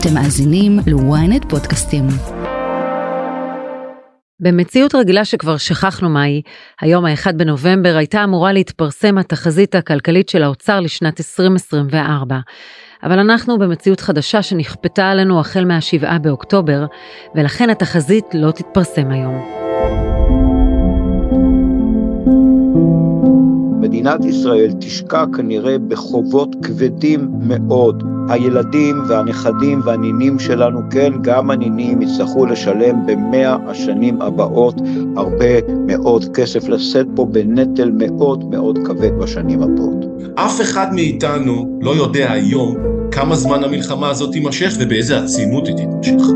אתם 0.00 0.14
מאזינים 0.14 0.78
ל-ynet 0.86 1.48
פודקאסטים. 1.48 2.04
במציאות 4.40 4.94
רגילה 4.94 5.24
שכבר 5.24 5.56
שכחנו 5.56 6.08
מהי, 6.08 6.42
היום 6.80 7.04
ה-1 7.04 7.32
בנובמבר 7.32 7.96
הייתה 7.96 8.24
אמורה 8.24 8.52
להתפרסם 8.52 9.18
התחזית 9.18 9.74
הכלכלית 9.74 10.28
של 10.28 10.42
האוצר 10.42 10.80
לשנת 10.80 11.20
2024. 11.20 12.38
אבל 13.02 13.18
אנחנו 13.18 13.58
במציאות 13.58 14.00
חדשה 14.00 14.42
שנכפתה 14.42 15.10
עלינו 15.10 15.40
החל 15.40 15.64
מה-7 15.64 16.18
באוקטובר, 16.18 16.86
ולכן 17.34 17.70
התחזית 17.70 18.24
לא 18.34 18.50
תתפרסם 18.50 19.10
היום. 19.10 19.58
מדינת 23.88 24.24
ישראל 24.24 24.72
תשקע 24.80 25.24
כנראה 25.36 25.78
בחובות 25.78 26.56
כבדים 26.62 27.28
מאוד. 27.40 28.02
הילדים 28.28 28.96
והנכדים 29.08 29.80
והנינים 29.84 30.38
שלנו, 30.38 30.80
כן, 30.90 31.12
גם 31.22 31.50
הנינים 31.50 32.02
יצטרכו 32.02 32.46
לשלם 32.46 33.06
במאה 33.06 33.56
השנים 33.66 34.22
הבאות 34.22 34.80
הרבה 35.16 35.74
מאוד 35.86 36.24
כסף, 36.34 36.68
לשאת 36.68 37.06
פה 37.14 37.24
בנטל 37.24 37.90
מאוד 37.94 38.50
מאוד 38.50 38.78
כבד 38.84 39.18
בשנים 39.18 39.62
הבאות. 39.62 40.04
אף 40.34 40.60
אחד 40.60 40.94
מאיתנו 40.94 41.78
לא 41.80 41.90
יודע 41.90 42.32
היום 42.32 42.76
כמה 43.10 43.36
זמן 43.36 43.64
המלחמה 43.64 44.10
הזאת 44.10 44.32
תימשך 44.32 44.72
ובאיזה 44.80 45.18
עצימות 45.18 45.66
היא 45.66 45.76
תימשך. 45.76 46.26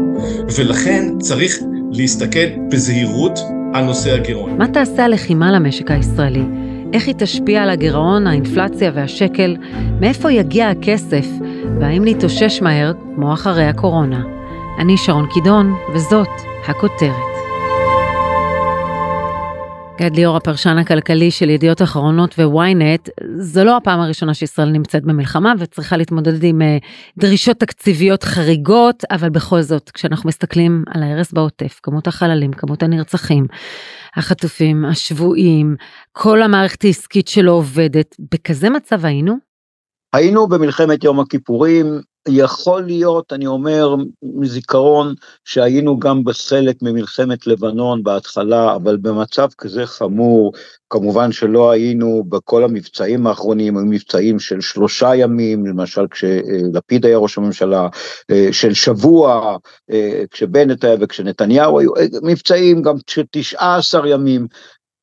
ולכן 0.59 1.19
צריך 1.19 1.59
להסתכל 1.93 2.47
בזהירות 2.71 3.39
על 3.75 3.85
נושא 3.85 4.15
הגירעון. 4.15 4.59
מה 4.59 4.69
תעשה 4.69 5.05
הלחימה 5.05 5.53
למשק 5.53 5.91
הישראלי? 5.91 6.72
איך 6.93 7.07
היא 7.07 7.15
תשפיע 7.19 7.63
על 7.63 7.71
הגירעון, 7.71 8.27
האינפלציה 8.27 8.91
והשקל? 8.95 9.57
מאיפה 10.01 10.33
יגיע 10.33 10.69
הכסף? 10.69 11.27
והאם 11.81 12.03
נתאושש 12.05 12.63
מהר 12.63 12.93
כמו 13.15 13.33
אחרי 13.33 13.65
הקורונה? 13.65 14.23
אני 14.79 14.97
שרון 14.97 15.27
קידון, 15.35 15.75
וזאת 15.95 16.29
הכותרת. 16.69 17.32
גד 20.03 20.17
ליאור, 20.17 20.37
הפרשן 20.37 20.79
הכלכלי 20.79 21.31
של 21.31 21.51
ידיעות 21.51 21.83
אחרונות 21.83 22.35
וויינט, 22.39 23.09
זו 23.39 23.65
לא 23.65 23.77
הפעם 23.77 24.01
הראשונה 24.01 24.35
שישראל 24.35 24.69
נמצאת 24.69 25.05
במלחמה 25.05 25.53
וצריכה 25.59 25.97
להתמודד 25.97 26.45
עם 26.45 26.63
uh, 26.63 26.65
דרישות 27.19 27.57
תקציביות 27.57 28.23
חריגות, 28.23 29.05
אבל 29.11 29.31
בכל 29.31 29.61
זאת, 29.63 29.91
כשאנחנו 29.91 30.29
מסתכלים 30.29 30.85
על 30.95 31.03
ההרס 31.03 31.33
בעוטף, 31.33 31.81
כמות 31.83 32.07
החללים, 32.07 32.53
כמות 32.53 32.83
הנרצחים, 32.83 33.47
החטופים, 34.17 34.85
השבויים, 34.85 35.77
כל 36.13 36.43
המערכת 36.43 36.85
העסקית 36.85 37.29
שלא 37.29 37.53
עובדת, 37.53 38.17
בכזה 38.33 38.71
מצב 38.71 39.05
היינו? 39.05 39.37
היינו 40.13 40.49
במלחמת 40.49 41.05
יום 41.05 41.21
הכיפורים, 41.21 41.87
יכול 42.29 42.83
להיות, 42.83 43.33
אני 43.33 43.47
אומר 43.47 43.95
מזיכרון, 44.23 45.15
שהיינו 45.45 45.99
גם 45.99 46.25
בחלק 46.25 46.77
ממלחמת 46.83 47.47
לבנון 47.47 48.03
בהתחלה, 48.03 48.75
אבל 48.75 48.97
במצב 48.97 49.49
כזה 49.59 49.87
חמור, 49.87 50.53
כמובן 50.91 51.33
שלא 51.33 51.71
היינו 51.71 52.25
בכל 52.29 52.65
המבצעים 52.65 53.27
האחרונים, 53.27 53.77
היו 53.77 53.87
מבצעים 53.87 54.39
של 54.39 54.61
שלושה 54.61 55.15
ימים, 55.15 55.67
למשל 55.67 56.07
כשלפיד 56.11 57.07
היה 57.07 57.19
ראש 57.19 57.39
הממשלה, 57.39 57.89
של 58.53 58.75
שבוע, 58.75 59.57
כשבנט 60.31 60.85
היה 60.85 60.97
וכשנתניהו 61.01 61.79
היו, 61.79 61.91
מבצעים 62.23 62.83
גם 62.83 62.97
של 63.07 63.23
תשעה 63.31 63.77
עשר 63.77 64.07
ימים, 64.07 64.47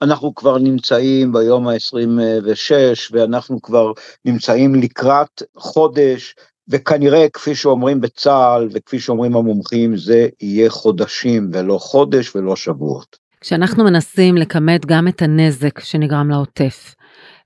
אנחנו 0.01 0.35
כבר 0.35 0.57
נמצאים 0.57 1.31
ביום 1.31 1.67
ה-26 1.67 2.71
ואנחנו 3.11 3.61
כבר 3.61 3.91
נמצאים 4.25 4.75
לקראת 4.75 5.43
חודש 5.57 6.35
וכנראה 6.69 7.29
כפי 7.33 7.55
שאומרים 7.55 8.01
בצה"ל 8.01 8.69
וכפי 8.73 8.99
שאומרים 8.99 9.35
המומחים 9.35 9.97
זה 9.97 10.27
יהיה 10.41 10.69
חודשים 10.69 11.49
ולא 11.53 11.77
חודש 11.77 12.35
ולא 12.35 12.55
שבועות. 12.55 13.17
כשאנחנו 13.41 13.83
מנסים 13.83 14.37
לכמת 14.37 14.85
גם 14.85 15.07
את 15.07 15.21
הנזק 15.21 15.79
שנגרם 15.79 16.29
לעוטף 16.29 16.95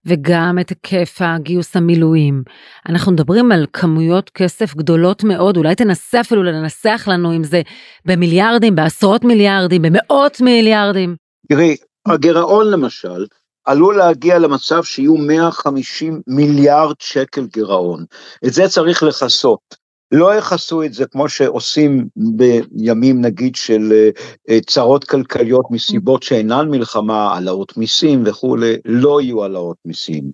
וגם 0.05 0.57
את 0.61 0.69
היקף 0.69 1.17
הגיוס 1.19 1.75
המילואים. 1.75 2.43
אנחנו 2.89 3.11
מדברים 3.11 3.51
על 3.51 3.65
כמויות 3.73 4.29
כסף 4.29 4.75
גדולות 4.75 5.23
מאוד, 5.23 5.57
אולי 5.57 5.75
תנסה 5.75 6.21
אפילו 6.21 6.43
לנסח 6.43 7.07
לנו 7.07 7.35
אם 7.35 7.43
זה 7.43 7.61
במיליארדים, 8.05 8.75
בעשרות 8.75 9.23
מיליארדים, 9.23 9.81
במאות 9.81 10.41
מיליארדים. 10.41 11.15
תראי, 11.49 11.75
הגירעון 12.05 12.71
למשל, 12.71 13.25
עלול 13.65 13.97
להגיע 13.97 14.39
למצב 14.39 14.83
שיהיו 14.83 15.17
150 15.17 16.21
מיליארד 16.27 16.95
שקל 16.99 17.45
גירעון. 17.45 18.05
את 18.45 18.53
זה 18.53 18.67
צריך 18.67 19.03
לכסות. 19.03 19.83
לא 20.11 20.35
יכסו 20.35 20.83
את 20.83 20.93
זה 20.93 21.05
כמו 21.05 21.29
שעושים 21.29 22.07
בימים 22.15 23.21
נגיד 23.21 23.55
של 23.55 24.09
אה, 24.49 24.59
צרות 24.67 25.03
כלכליות 25.03 25.65
מסיבות 25.71 26.23
שאינן 26.23 26.69
מלחמה, 26.69 27.33
העלאות 27.33 27.77
מיסים 27.77 28.23
וכולי, 28.25 28.75
לא 28.85 29.21
יהיו 29.21 29.43
העלאות 29.43 29.77
מיסים. 29.85 30.31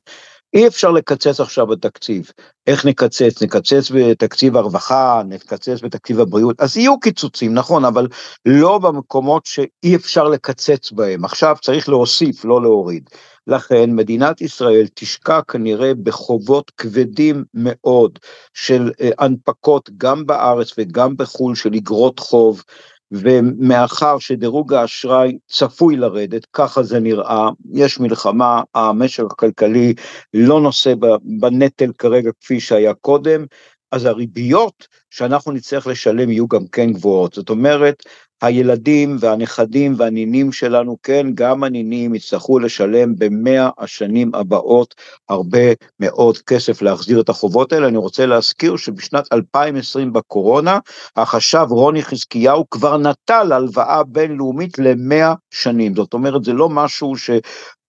אי 0.54 0.68
אפשר 0.68 0.92
לקצץ 0.92 1.40
עכשיו 1.40 1.68
בתקציב. 1.68 2.32
איך 2.68 2.86
נקצץ? 2.86 3.44
נקצץ 3.44 3.92
בתקציב 3.92 4.58
הרווחה, 4.58 5.22
נקצץ 5.26 5.82
בתקציב 5.84 6.20
הבריאות, 6.20 6.62
אז 6.62 6.78
יהיו 6.78 7.00
קיצוצים, 7.00 7.54
נכון, 7.54 7.86
אבל 7.86 8.08
לא 8.46 8.78
במקומות 8.78 9.46
שאי 9.46 9.96
אפשר 9.96 10.24
לקצץ 10.24 10.92
בהם. 10.92 11.26
עכשיו 11.26 11.56
צריך 11.62 11.90
להוסיף, 11.90 12.46
לא 12.46 12.62
להוריד. 12.62 13.10
לכן 13.48 13.96
מדינת 13.96 14.42
ישראל 14.42 14.88
תשקע 14.94 15.40
כנראה 15.48 15.92
בחובות 16.04 16.72
כבדים 16.78 17.44
מאוד 17.54 18.20
של 18.54 18.92
אה, 19.02 19.10
הנפקות 19.20 19.90
גם 19.98 20.26
בארץ 20.26 20.74
וגם 20.78 21.18
בחו"ל 21.18 21.56
של 21.56 21.74
אגרות 21.74 22.20
חוב. 22.20 22.64
ומאחר 23.12 24.20
שדירוג 24.20 24.74
האשראי 24.74 25.38
צפוי 25.48 25.96
לרדת, 25.96 26.46
ככה 26.54 26.84
זה 26.84 27.00
נראה, 27.00 27.50
יש 27.74 28.00
מלחמה, 28.00 28.62
המשק 28.76 29.24
הכלכלי 29.32 29.94
לא 30.34 30.62
נושא 30.62 30.94
בנטל 31.22 31.92
כרגע 31.98 32.32
כפי 32.42 32.60
שהיה 32.60 32.94
קודם, 32.94 33.46
אז 33.92 34.06
הריביות 34.06 34.88
שאנחנו 35.10 35.52
נצטרך 35.52 35.88
לשלם 35.88 36.30
יהיו 36.30 36.48
גם 36.48 36.68
כן 36.68 36.94
גבוהות. 36.94 37.34
זאת 37.34 37.50
אומרת, 37.50 38.04
הילדים 38.42 39.18
והנכדים 39.20 39.94
והנינים 39.98 40.52
שלנו, 40.52 40.98
כן, 41.04 41.28
גם 41.34 41.64
הנינים 41.64 42.16
יצטרכו 42.16 42.60
לשלם 42.60 43.16
במאה 43.18 43.70
השנים 43.78 44.32
הבאות 44.36 44.96
הרבה 45.30 45.74
מאוד 46.00 46.38
כסף 46.38 46.82
להחזיר 46.82 47.22
את 47.22 47.30
החובות 47.30 47.74
האלה. 47.74 47.88
אני 47.88 47.98
רוצה 47.98 48.26
להזכיר 48.26 48.76
שבשנת 48.78 49.34
2020 49.34 50.14
בקורונה, 50.14 50.80
החשב 51.16 51.66
רוני 51.70 52.04
חזקיהו 52.04 52.70
כבר 52.70 52.98
נטל 52.98 53.52
הלוואה 53.52 54.04
בינלאומית 54.04 54.80
למאה 54.80 55.34
שנים. 55.52 55.96
זאת 55.96 56.14
אומרת, 56.14 56.44
זה 56.44 56.54
לא 56.54 56.70
משהו 56.70 57.18
ש... 57.18 57.30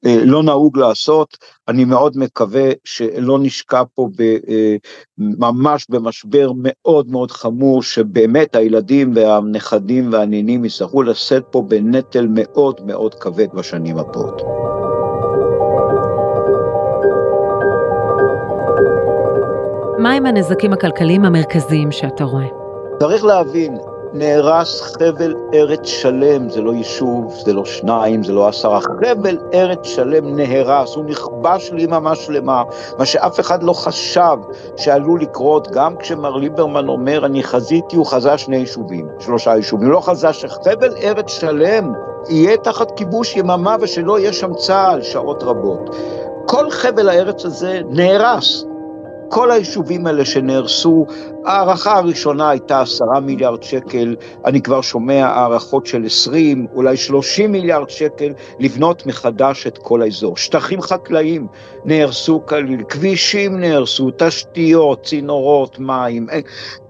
אה, 0.06 0.24
לא 0.24 0.42
נהוג 0.42 0.78
לעשות, 0.78 1.38
אני 1.68 1.84
מאוד 1.84 2.16
מקווה 2.16 2.70
שלא 2.84 3.38
נשקע 3.38 3.82
פה 3.94 4.08
אה, 4.20 4.76
ממש 5.18 5.86
במשבר 5.90 6.52
מאוד 6.54 7.10
מאוד 7.10 7.30
חמור, 7.30 7.82
שבאמת 7.82 8.56
הילדים 8.56 9.12
והנכדים 9.14 10.12
והנינים 10.12 10.64
יצטרכו 10.64 11.02
לשאת 11.02 11.42
פה 11.50 11.62
בנטל 11.68 12.26
מאוד 12.30 12.80
מאוד 12.86 13.14
כבד 13.14 13.48
בשנים 13.54 13.98
הבאות. 13.98 14.42
מהם 19.98 20.26
הנזקים 20.26 20.72
הכלכליים 20.72 21.24
המרכזיים 21.24 21.92
שאתה 21.92 22.24
רואה? 22.24 22.46
צריך 23.00 23.24
להבין, 23.24 23.76
נהרס 24.12 24.80
חבל 24.80 25.34
ארץ 25.54 25.86
שלם, 25.86 26.50
זה 26.50 26.60
לא 26.60 26.70
יישוב, 26.70 27.34
זה 27.44 27.52
לא 27.52 27.64
שניים, 27.64 28.22
זה 28.22 28.32
לא 28.32 28.48
עשרה, 28.48 28.80
חבל 28.80 29.38
ארץ 29.54 29.78
שלם 29.82 30.36
נהרס, 30.36 30.94
הוא 30.94 31.04
נכבש 31.04 31.70
ליממה 31.72 32.14
שלמה, 32.14 32.62
מה 32.98 33.06
שאף 33.06 33.40
אחד 33.40 33.62
לא 33.62 33.72
חשב 33.72 34.36
שעלול 34.76 35.20
לקרות, 35.20 35.70
גם 35.70 35.96
כשמר 35.96 36.36
ליברמן 36.36 36.88
אומר, 36.88 37.26
אני 37.26 37.42
חזיתי, 37.42 37.96
הוא 37.96 38.06
חזה 38.06 38.38
שני 38.38 38.56
יישובים, 38.56 39.08
שלושה 39.18 39.56
יישובים, 39.56 39.90
לא 39.90 40.00
חזה 40.00 40.32
שחבל 40.32 40.94
ארץ 41.02 41.30
שלם 41.30 41.92
יהיה 42.28 42.56
תחת 42.56 42.90
כיבוש 42.96 43.36
יממה 43.36 43.76
ושלא 43.80 44.18
יהיה 44.18 44.32
שם 44.32 44.54
צה"ל 44.54 45.02
שעות 45.02 45.42
רבות. 45.42 45.96
כל 46.46 46.70
חבל 46.70 47.08
הארץ 47.08 47.44
הזה 47.44 47.80
נהרס, 47.88 48.64
כל 49.30 49.50
היישובים 49.50 50.06
האלה 50.06 50.24
שנהרסו, 50.24 51.06
ההערכה 51.46 51.98
הראשונה 51.98 52.50
הייתה 52.50 52.80
עשרה 52.80 53.20
מיליארד 53.20 53.62
שקל, 53.62 54.16
אני 54.44 54.62
כבר 54.62 54.80
שומע 54.80 55.26
הערכות 55.26 55.86
של 55.86 56.04
עשרים, 56.04 56.66
אולי 56.74 56.96
שלושים 56.96 57.52
מיליארד 57.52 57.90
שקל, 57.90 58.32
לבנות 58.58 59.06
מחדש 59.06 59.66
את 59.66 59.78
כל 59.78 60.02
האזור. 60.02 60.36
שטחים 60.36 60.80
חקלאיים 60.82 61.46
נהרסו 61.84 62.42
כליל, 62.46 62.82
כבישים 62.88 63.60
נהרסו, 63.60 64.10
תשתיות, 64.18 65.02
צינורות, 65.02 65.78
מים, 65.78 66.30
אה, 66.30 66.40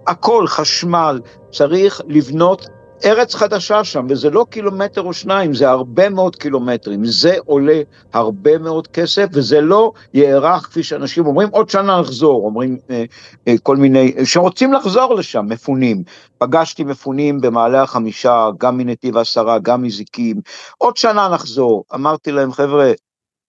הכל, 0.06 0.46
חשמל, 0.46 1.20
צריך 1.50 2.00
לבנות 2.08 2.66
ארץ 3.04 3.34
חדשה 3.34 3.84
שם, 3.84 4.06
וזה 4.08 4.30
לא 4.30 4.46
קילומטר 4.50 5.02
או 5.02 5.12
שניים, 5.12 5.54
זה 5.54 5.70
הרבה 5.70 6.08
מאוד 6.08 6.36
קילומטרים. 6.36 7.04
זה 7.04 7.36
עולה 7.46 7.82
הרבה 8.12 8.58
מאוד 8.58 8.86
כסף, 8.86 9.26
וזה 9.32 9.60
לא 9.60 9.92
יארך, 10.14 10.62
כפי 10.62 10.82
שאנשים 10.82 11.26
אומרים, 11.26 11.48
עוד 11.52 11.70
שנה 11.70 12.00
נחזור, 12.00 12.44
אומרים 12.44 12.78
אה, 12.90 13.04
אה, 13.48 13.54
כל 13.62 13.76
מיני, 13.76 14.14
שרוצים 14.24 14.72
לחזור 14.72 15.14
לשם, 15.14 15.46
מפונים. 15.48 16.02
פגשתי 16.38 16.84
מפונים 16.84 17.40
במעלה 17.40 17.82
החמישה, 17.82 18.48
גם 18.58 18.76
מנתיב 18.76 19.16
העשרה, 19.16 19.58
גם 19.58 19.82
מזיקים. 19.82 20.40
עוד 20.78 20.96
שנה 20.96 21.28
נחזור. 21.28 21.84
אמרתי 21.94 22.32
להם, 22.32 22.52
חבר'ה, 22.52 22.92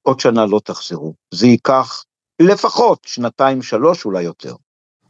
עוד 0.02 0.20
שנה 0.20 0.46
לא 0.46 0.60
תחזרו. 0.64 1.14
זה 1.34 1.48
ייקח 1.48 2.04
לפחות 2.42 3.00
שנתיים, 3.06 3.62
שלוש, 3.62 4.06
אולי 4.06 4.24
יותר. 4.24 4.56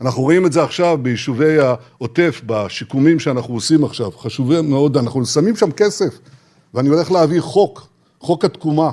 אנחנו 0.02 0.22
רואים 0.22 0.46
את 0.46 0.52
זה 0.52 0.64
עכשיו 0.64 0.98
ביישובי 1.02 1.60
העוטף, 1.60 2.42
בשיקומים 2.46 3.20
שאנחנו 3.20 3.54
עושים 3.54 3.84
עכשיו, 3.84 4.12
חשובים 4.12 4.70
מאוד, 4.70 4.98
אנחנו 4.98 5.26
שמים 5.26 5.56
שם 5.56 5.72
כסף, 5.72 6.20
ואני 6.74 6.90
הולך 6.90 7.12
להביא 7.12 7.42
חוק, 7.42 7.88
חוק 8.20 8.46
התקומה. 8.46 8.92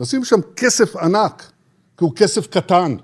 נשים 0.00 0.24
שם 0.24 0.40
כסף 0.56 0.96
ענק, 0.96 1.52
כי 1.98 2.04
הוא 2.04 2.12
כסף 2.16 2.46
קטן. 2.46 2.96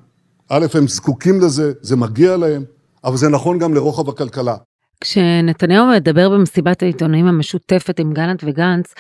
א', 0.49 0.67
הם 0.75 0.89
זקוקים 0.89 1.41
לזה, 1.41 1.73
זה 1.81 1.97
מגיע 1.97 2.37
להם, 2.37 2.65
אבל 3.05 3.17
זה 3.17 3.29
נכון 3.29 3.59
גם 3.59 3.75
לרוחב 3.75 4.09
הכלכלה. 4.09 4.57
כשנתניהו 5.01 5.87
מדבר 5.87 6.29
במסיבת 6.31 6.83
העיתונאים 6.83 7.27
המשותפת 7.27 7.99
עם 8.01 8.13
גלנט 8.13 8.45
וגנץ, 8.47 8.95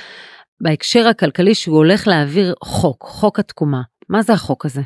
בהקשר 0.61 1.09
הכלכלי 1.09 1.55
שהוא 1.55 1.77
הולך 1.77 2.07
להעביר 2.09 2.55
חוק, 2.65 3.05
חוק 3.09 3.39
התקומה. 3.39 3.83
מה 4.09 4.23
זה 4.23 4.33
החוק 4.33 4.67
הזה? 4.67 4.83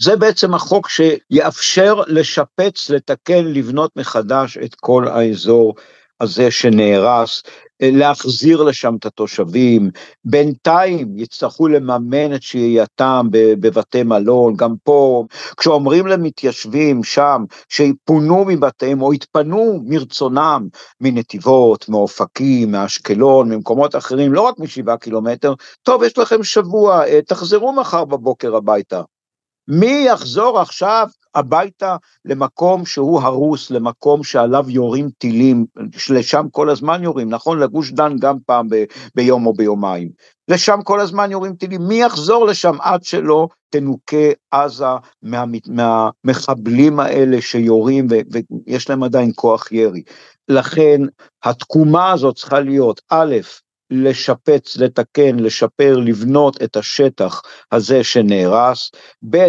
זה 0.00 0.16
בעצם 0.16 0.54
החוק 0.54 0.88
שיאפשר 0.88 2.02
לשפץ, 2.06 2.90
לתקן, 2.90 3.44
לבנות 3.44 3.96
מחדש 3.96 4.58
את 4.58 4.74
כל 4.74 5.08
האזור 5.08 5.74
הזה 6.20 6.50
שנהרס, 6.50 7.42
להחזיר 7.82 8.62
לשם 8.62 8.96
את 8.98 9.06
התושבים, 9.06 9.90
בינתיים 10.24 11.18
יצטרכו 11.18 11.68
לממן 11.68 12.34
את 12.34 12.42
שהייתם 12.42 13.26
בבתי 13.32 14.02
מלון, 14.02 14.54
גם 14.56 14.74
פה, 14.82 15.24
כשאומרים 15.56 16.06
למתיישבים 16.06 17.04
שם 17.04 17.44
שיפונו 17.68 18.44
מבתיהם 18.44 19.02
או 19.02 19.14
יתפנו 19.14 19.80
מרצונם 19.86 20.68
מנתיבות, 21.00 21.88
מאופקים, 21.88 22.70
מאשקלון, 22.70 23.52
ממקומות 23.52 23.96
אחרים, 23.96 24.32
לא 24.32 24.40
רק 24.40 24.54
משבעה 24.58 24.96
קילומטר, 24.96 25.54
טוב, 25.82 26.02
יש 26.02 26.18
לכם 26.18 26.42
שבוע, 26.42 27.02
תחזרו 27.26 27.72
מחר 27.72 28.04
בבוקר 28.04 28.56
הביתה. 28.56 29.02
מי 29.68 30.04
יחזור 30.06 30.58
עכשיו 30.60 31.08
הביתה 31.34 31.96
למקום 32.24 32.86
שהוא 32.86 33.20
הרוס, 33.20 33.70
למקום 33.70 34.24
שעליו 34.24 34.64
יורים 34.68 35.08
טילים, 35.18 35.66
לשם 36.10 36.46
כל 36.50 36.70
הזמן 36.70 37.02
יורים, 37.02 37.30
נכון? 37.30 37.58
לגוש 37.58 37.92
דן 37.92 38.16
גם 38.18 38.36
פעם 38.46 38.68
ב, 38.68 38.84
ביום 39.14 39.46
או 39.46 39.52
ביומיים. 39.52 40.08
לשם 40.48 40.78
כל 40.84 41.00
הזמן 41.00 41.30
יורים 41.30 41.54
טילים, 41.54 41.82
מי 41.88 42.02
יחזור 42.02 42.46
לשם 42.46 42.76
עד 42.80 43.04
שלא 43.04 43.48
תנוקה 43.70 44.26
עזה 44.50 44.84
מה, 45.22 45.44
מהמחבלים 45.66 47.00
האלה 47.00 47.40
שיורים 47.40 48.06
ו, 48.10 48.14
ויש 48.66 48.90
להם 48.90 49.02
עדיין 49.02 49.32
כוח 49.34 49.72
ירי. 49.72 50.02
לכן 50.48 51.00
התקומה 51.44 52.12
הזאת 52.12 52.36
צריכה 52.36 52.60
להיות, 52.60 53.00
א', 53.10 53.36
לשפץ, 53.90 54.76
לתקן, 54.76 55.38
לשפר, 55.38 55.96
לבנות 55.96 56.62
את 56.62 56.76
השטח 56.76 57.42
הזה 57.72 58.04
שנהרס, 58.04 58.90
ב', 59.30 59.48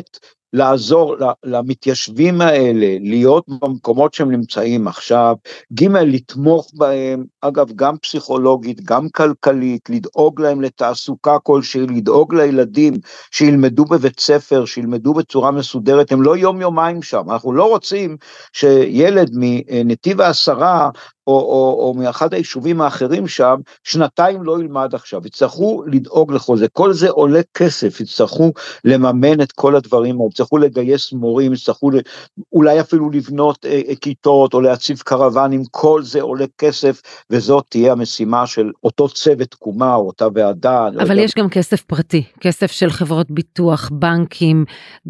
לעזור 0.54 1.16
למתיישבים 1.44 2.42
האלה 2.42 2.98
להיות 3.02 3.46
במקומות 3.62 4.14
שהם 4.14 4.32
נמצאים 4.32 4.88
עכשיו, 4.88 5.36
ג' 5.74 5.88
לתמוך 5.88 6.72
בהם, 6.74 7.24
אגב 7.42 7.72
גם 7.76 7.98
פסיכולוגית, 7.98 8.82
גם 8.84 9.10
כלכלית, 9.10 9.90
לדאוג 9.90 10.42
להם 10.42 10.62
לתעסוקה 10.62 11.40
כלשהי, 11.44 11.82
לדאוג 11.82 12.36
לילדים 12.36 12.94
שילמדו 13.32 13.86
בבית 13.86 14.20
ספר, 14.20 14.66
שילמדו 14.66 15.14
בצורה 15.14 15.52
מסודרת, 15.52 16.12
הם 16.12 16.22
לא 16.22 16.38
יום 16.38 16.62
יומיים 16.62 17.02
שם, 17.02 17.32
אנחנו 17.32 17.54
לא 17.54 17.70
רוצים 17.70 18.18
שילד 18.54 19.32
מנתיב 19.34 20.22
העשרה 20.22 20.90
או, 21.30 21.40
או, 21.40 21.88
או 21.88 21.94
מאחד 21.94 22.34
היישובים 22.34 22.82
האחרים 22.82 23.28
שם, 23.28 23.56
שנתיים 23.84 24.44
לא 24.44 24.60
ילמד 24.60 24.96
עכשיו, 24.96 25.22
יצטרכו 25.26 25.84
לדאוג 25.88 26.34
לכל 26.34 26.58
זה, 26.58 26.68
כל 26.68 26.94
זה 26.94 27.10
עולה 27.10 27.42
כסף, 27.54 28.02
יצטרכו 28.02 28.52
לממן 28.86 29.42
את 29.42 29.52
כל 29.52 29.76
הדברים 29.76 30.16
האלה, 30.16 30.30
יצטרכו 30.32 30.58
לגייס 30.58 31.14
מורים, 31.14 31.54
יצטרכו 31.54 31.92
אולי 32.54 32.82
אפילו 32.82 33.10
לבנות 33.10 33.66
אה, 33.66 33.82
אה, 33.90 33.96
כיתות 33.96 34.54
או 34.54 34.62
להציב 34.62 35.00
קרוונים, 35.00 35.64
כל 35.72 36.04
זה 36.04 36.22
עולה 36.22 36.46
כסף, 36.58 37.02
וזאת 37.30 37.66
תהיה 37.70 37.92
המשימה 37.92 38.48
של 38.48 38.72
אותו 38.84 39.10
צוות 39.10 39.52
תקומה 39.52 39.96
או 39.96 40.08
אותה 40.08 40.28
ועדה. 40.34 40.90
לא 40.94 41.02
אבל 41.02 41.16
לא 41.16 41.22
יש 41.22 41.36
גם 41.36 41.50
כסף 41.50 41.82
פרטי, 41.82 42.24
כסף 42.40 42.72
של 42.72 42.90
חברות 42.90 43.32
ביטוח, 43.32 43.90
בנקים, 43.92 44.66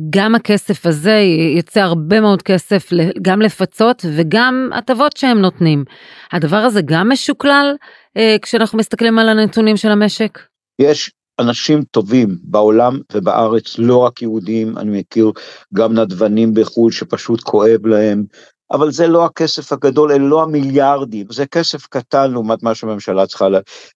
גם 0.10 0.36
הכסף 0.36 0.86
הזה 0.86 1.20
יצא 1.58 1.80
הרבה 1.80 2.22
מאוד 2.22 2.42
כסף 2.42 2.90
גם 3.22 3.42
לפצות 3.42 4.06
וגם 4.16 4.70
הטבות 4.74 5.18
שהם 5.18 5.40
נותנים. 5.40 5.84
הדבר 6.32 6.58
הזה 6.58 6.82
גם 6.82 7.10
משוקלל 7.10 7.76
אה, 8.18 8.36
כשאנחנו 8.42 8.78
מסתכלים 8.78 9.20
על 9.20 9.30
הנתונים 9.30 9.78
של 9.78 9.90
המשק? 9.90 10.40
יש 10.80 11.12
אנשים 11.40 11.84
טובים 11.84 12.38
בעולם 12.44 13.00
ובארץ, 13.14 13.78
לא 13.78 13.98
רק 13.98 14.22
יהודים, 14.22 14.78
אני 14.78 15.00
מכיר 15.00 15.32
גם 15.74 15.94
נדבנים 15.94 16.54
בחו"ל 16.54 16.92
שפשוט 16.92 17.44
כואב 17.44 17.86
להם, 17.86 18.24
אבל 18.72 18.92
זה 18.92 19.08
לא 19.08 19.26
הכסף 19.26 19.74
הגדול, 19.74 20.12
אלה 20.12 20.28
לא 20.28 20.44
המיליארדים, 20.44 21.26
זה 21.32 21.46
כסף 21.46 21.88
קטן 21.88 22.32
לעומת 22.32 22.64
מה 22.64 22.76
שהממשלה 22.76 23.28
צריכה 23.28 23.48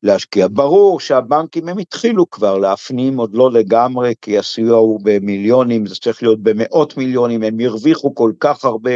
להשקיע. 0.04 0.48
ברור 0.52 1.00
שהבנקים 1.00 1.70
הם 1.70 1.78
התחילו 1.78 2.30
כבר 2.30 2.58
להפנים, 2.58 3.18
עוד 3.18 3.36
לא 3.36 3.52
לגמרי, 3.52 4.14
כי 4.22 4.38
הסיוע 4.38 4.78
הוא 4.78 5.00
במיליונים, 5.04 5.86
זה 5.86 5.96
צריך 5.96 6.24
להיות 6.24 6.40
במאות 6.44 6.98
מיליונים, 6.98 7.44
הם 7.44 7.60
הרוויחו 7.60 8.16
כל 8.16 8.32
כך 8.40 8.66
הרבה, 8.66 8.92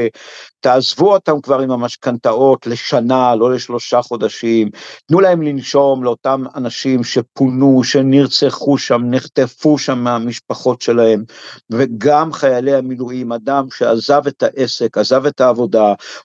תעזבו 0.59 1.13
אותם 1.13 1.41
כבר 1.41 1.59
עם 1.59 1.71
המשכנתאות 1.71 2.67
לשנה, 2.67 3.35
לא 3.35 3.51
לשלושה 3.51 4.01
חודשים, 4.01 4.69
תנו 5.07 5.19
להם 5.19 5.41
לנשום 5.41 6.03
לאותם 6.03 6.43
אנשים 6.55 7.03
שפונו, 7.03 7.83
שנרצחו 7.83 8.77
שם, 8.77 9.01
נחטפו 9.09 9.77
שם 9.77 9.99
מהמשפחות 9.99 10.81
שלהם, 10.81 11.23
וגם 11.71 12.33
חיילי 12.33 12.75
המילואים, 12.75 13.31
אדם 13.31 13.67
שעזב 13.77 14.27
את 14.27 14.43
העסק, 14.43 14.97
עזב 14.97 15.25
את 15.25 15.41
העבודה, 15.41 15.66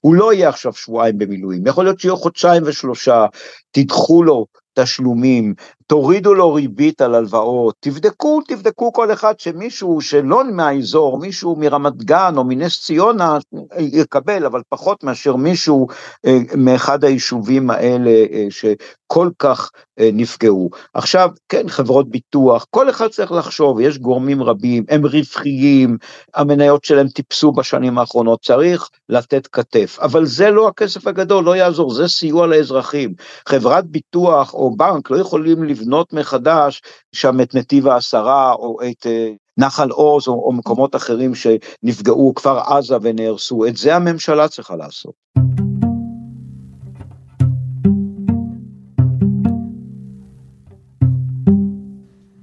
הוא 0.01 0.15
לא 0.15 0.33
יהיה 0.33 0.49
עכשיו 0.49 0.73
שבועיים 0.73 1.19
במילואים, 1.19 1.67
יכול 1.67 1.85
להיות 1.85 2.01
שיהיו 2.01 2.17
חודשיים 2.17 2.63
ושלושה, 2.67 3.27
תדחו 3.71 4.23
לו 4.23 4.47
תשלומים, 4.75 5.55
תורידו 5.87 6.35
לו 6.35 6.55
ריבית 6.55 7.01
על 7.01 7.15
הלוואות, 7.15 7.75
תבדקו, 7.81 8.41
תבדקו 8.49 8.93
כל 8.93 9.13
אחד 9.13 9.41
שמישהו 9.41 10.01
שלא 10.01 10.45
מהאזור, 10.53 11.19
מישהו 11.19 11.57
מרמת 11.57 11.97
גן 11.97 12.35
או 12.37 12.45
מנס 12.45 12.81
ציונה 12.81 13.39
יקבל, 13.79 14.47
אבל 14.47 14.61
פחות 14.69 15.05
מאשר 15.05 15.37
מישהו 15.37 15.87
אה, 16.27 16.39
מאחד 16.57 17.05
היישובים 17.05 17.71
האלה 17.71 18.11
אה, 18.11 18.47
שכל 18.51 19.31
כך 19.39 19.71
אה, 19.99 20.11
נפגעו. 20.13 20.71
עכשיו, 20.95 21.31
כן, 21.49 21.69
חברות 21.69 22.09
ביטוח, 22.09 22.67
כל 22.71 22.91
אחד 22.91 23.09
צריך 23.09 23.33
לחשוב, 23.33 23.81
יש 23.81 23.99
גורמים 23.99 24.43
רבים, 24.43 24.85
הם 24.89 25.07
רווחיים, 25.07 25.99
המניות 26.35 26.85
שלהם 26.85 27.09
טיפסו 27.09 27.53
בשנים 27.53 27.99
האחרונות, 27.99 28.43
צריך 28.43 28.89
לתת 29.09 29.47
כתף, 29.47 29.99
אבל 30.03 30.27
זה 30.27 30.51
לא 30.51 30.69
הכסף 30.69 31.07
הגדול, 31.07 31.45
לא 31.45 31.57
יעזור, 31.57 31.95
זה 31.95 32.09
סיוע 32.09 32.47
לאזרחים. 32.47 33.15
חברת 33.49 33.87
ביטוח 33.87 34.55
או 34.55 34.77
בנק 34.77 35.11
לא 35.11 35.17
יכולים 35.17 35.63
לבנות 35.73 36.13
מחדש 36.13 36.83
שם 37.15 37.41
את 37.41 37.55
נתיב 37.55 37.89
העשרה 37.89 38.53
או 38.53 38.79
את 38.91 39.07
אה, 39.07 39.29
נחל 39.59 39.91
עוז 39.91 40.29
או, 40.29 40.33
או 40.33 40.53
מקומות 40.53 40.97
אחרים 40.97 41.33
שנפגעו 41.35 42.33
כפר 42.35 42.59
עזה 42.59 42.97
ונהרסו, 43.03 43.67
את 43.67 43.77
זה 43.77 43.97
הממשלה 43.97 44.49
צריכה 44.49 44.77
לעשות. 44.77 45.13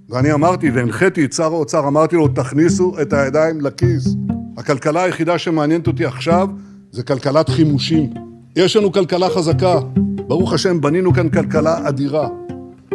ואני 0.09 0.33
אמרתי 0.33 0.69
והנחיתי 0.69 1.25
את 1.25 1.33
שר 1.33 1.43
האוצר, 1.43 1.87
אמרתי 1.87 2.15
לו, 2.15 2.27
תכניסו 2.27 2.93
את 3.01 3.13
הידיים 3.13 3.61
לכיס. 3.61 4.15
הכלכלה 4.57 5.03
היחידה 5.03 5.37
שמעניינת 5.37 5.87
אותי 5.87 6.05
עכשיו 6.05 6.47
זה 6.91 7.03
כלכלת 7.03 7.49
חימושים. 7.49 8.13
יש 8.55 8.75
לנו 8.75 8.91
כלכלה 8.91 9.29
חזקה, 9.29 9.79
ברוך 10.27 10.53
השם, 10.53 10.81
בנינו 10.81 11.13
כאן 11.13 11.29
כלכלה 11.29 11.89
אדירה. 11.89 12.27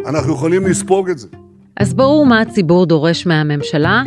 אנחנו 0.07 0.33
יכולים 0.35 0.67
לספוג 0.67 1.11
את 1.11 1.19
זה. 1.19 1.29
אז 1.77 1.95
ברור 1.95 2.27
מה 2.27 2.41
הציבור 2.41 2.87
דורש 2.87 3.27
מהממשלה, 3.27 4.03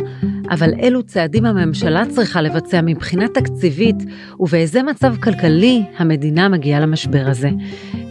אבל 0.50 0.70
אילו 0.78 1.02
צעדים 1.02 1.46
הממשלה 1.46 2.02
צריכה 2.06 2.42
לבצע 2.42 2.80
מבחינה 2.80 3.28
תקציבית, 3.28 3.96
ובאיזה 4.40 4.82
מצב 4.82 5.16
כלכלי 5.16 5.82
המדינה 5.98 6.48
מגיעה 6.48 6.80
למשבר 6.80 7.24
הזה. 7.26 7.50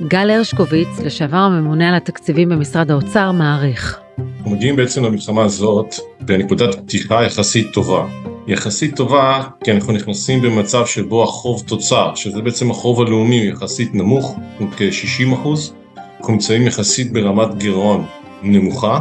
גל 0.07 0.29
הרשקוביץ, 0.29 0.87
לשעבר 1.05 1.37
הממונה 1.37 1.89
על 1.89 1.95
התקציבים 1.95 2.49
במשרד 2.49 2.91
האוצר, 2.91 3.31
מעריך. 3.31 3.99
אנחנו 4.37 4.51
מגיעים 4.51 4.75
בעצם 4.75 5.03
למלחמה 5.03 5.43
הזאת 5.43 5.95
בנקודת 6.21 6.75
פתיחה 6.75 7.23
יחסית 7.23 7.73
טובה. 7.73 8.07
יחסית 8.47 8.95
טובה 8.95 9.43
כי 9.63 9.71
אנחנו 9.71 9.93
נכנסים 9.93 10.41
במצב 10.41 10.85
שבו 10.85 11.23
החוב 11.23 11.63
תוצר, 11.67 12.15
שזה 12.15 12.41
בעצם 12.41 12.71
החוב 12.71 13.01
הלאומי 13.01 13.35
יחסית 13.35 13.95
נמוך, 13.95 14.35
כ-60 14.77 15.33
אחוז, 15.33 15.73
אנחנו 16.19 16.33
נמצאים 16.33 16.67
יחסית 16.67 17.13
ברמת 17.13 17.57
גירעון 17.57 18.05
נמוכה, 18.41 18.99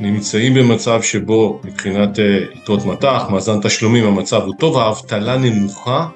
נמצאים 0.00 0.54
במצב 0.54 1.02
שבו 1.02 1.60
מבחינת 1.64 2.18
אה, 2.18 2.38
יתרות 2.54 2.84
מטח, 2.86 3.24
מאזן 3.30 3.60
תשלומים, 3.60 4.04
המצב 4.04 4.42
הוא 4.42 4.54
טוב, 4.58 4.78
האבטלה 4.78 5.36
נמוכה, 5.36 6.06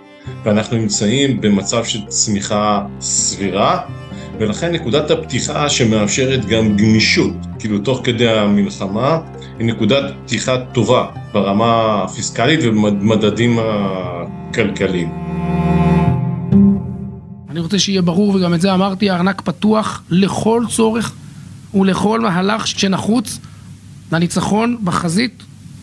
ואנחנו 0.45 0.77
נמצאים 0.77 1.41
במצב 1.41 1.85
של 1.85 2.07
צמיחה 2.07 2.87
סבירה, 3.01 3.81
ולכן 4.39 4.73
נקודת 4.73 5.11
הפתיחה 5.11 5.69
שמאפשרת 5.69 6.47
גם 6.47 6.77
גמישות, 6.77 7.35
כאילו 7.59 7.79
תוך 7.79 8.01
כדי 8.05 8.29
המלחמה, 8.29 9.19
היא 9.59 9.67
נקודת 9.67 10.05
פתיחה 10.25 10.57
טובה 10.73 11.07
ברמה 11.33 12.03
הפיסקלית 12.05 12.61
ובמדדים 12.63 13.59
הכלכליים. 13.59 15.24
אני 17.55 17.61
רוצה 17.61 17.79
שיהיה 17.79 18.03
ברור, 18.03 18.35
וגם 18.35 18.55
את 18.55 18.61
זה 18.61 18.75
אמרתי, 18.75 19.11
הארנק 19.11 19.41
פתוח 19.41 20.03
לכל 20.11 20.65
צורך 20.71 21.13
ולכל 21.75 22.21
מהלך 22.21 22.67
שנחוץ 22.67 23.39
לניצחון 24.13 24.77
בחזית 24.85 25.43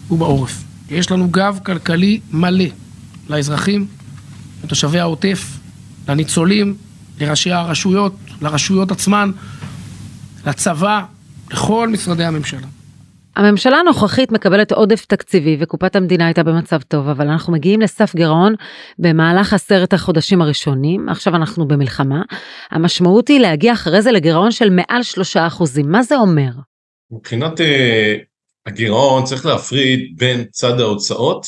ובעורף. 0.09 0.63
יש 0.89 1.11
לנו 1.11 1.29
גב 1.29 1.59
כלכלי 1.65 2.19
מלא 2.31 2.65
לאזרחים, 3.29 3.87
לתושבי 4.63 4.99
העוטף, 4.99 5.57
לניצולים, 6.07 6.75
לראשי 7.19 7.51
הרשויות, 7.51 8.15
לרשויות 8.41 8.91
עצמן, 8.91 9.31
לצבא, 10.47 11.03
לכל 11.51 11.89
משרדי 11.89 12.23
הממשלה. 12.23 12.67
הממשלה 13.35 13.77
הנוכחית 13.77 14.31
מקבלת 14.31 14.71
עודף 14.71 15.05
תקציבי 15.05 15.57
וקופת 15.59 15.95
המדינה 15.95 16.25
הייתה 16.25 16.43
במצב 16.43 16.81
טוב, 16.81 17.07
אבל 17.09 17.27
אנחנו 17.27 17.53
מגיעים 17.53 17.81
לסף 17.81 18.15
גירעון 18.15 18.55
במהלך 18.99 19.53
עשרת 19.53 19.93
החודשים 19.93 20.41
הראשונים, 20.41 21.09
עכשיו 21.09 21.35
אנחנו 21.35 21.67
במלחמה. 21.67 22.21
המשמעות 22.71 23.27
היא 23.27 23.39
להגיע 23.39 23.73
אחרי 23.73 24.01
זה 24.01 24.11
לגירעון 24.11 24.51
של 24.51 24.69
מעל 24.69 25.03
שלושה 25.03 25.47
אחוזים, 25.47 25.91
מה 25.91 26.03
זה 26.03 26.17
אומר? 26.17 26.49
מבחינת 27.11 27.59
uh, 27.59 27.63
הגירעון 28.65 29.23
צריך 29.23 29.45
להפריד 29.45 29.99
בין 30.17 30.45
צד 30.51 30.79
ההוצאות 30.79 31.47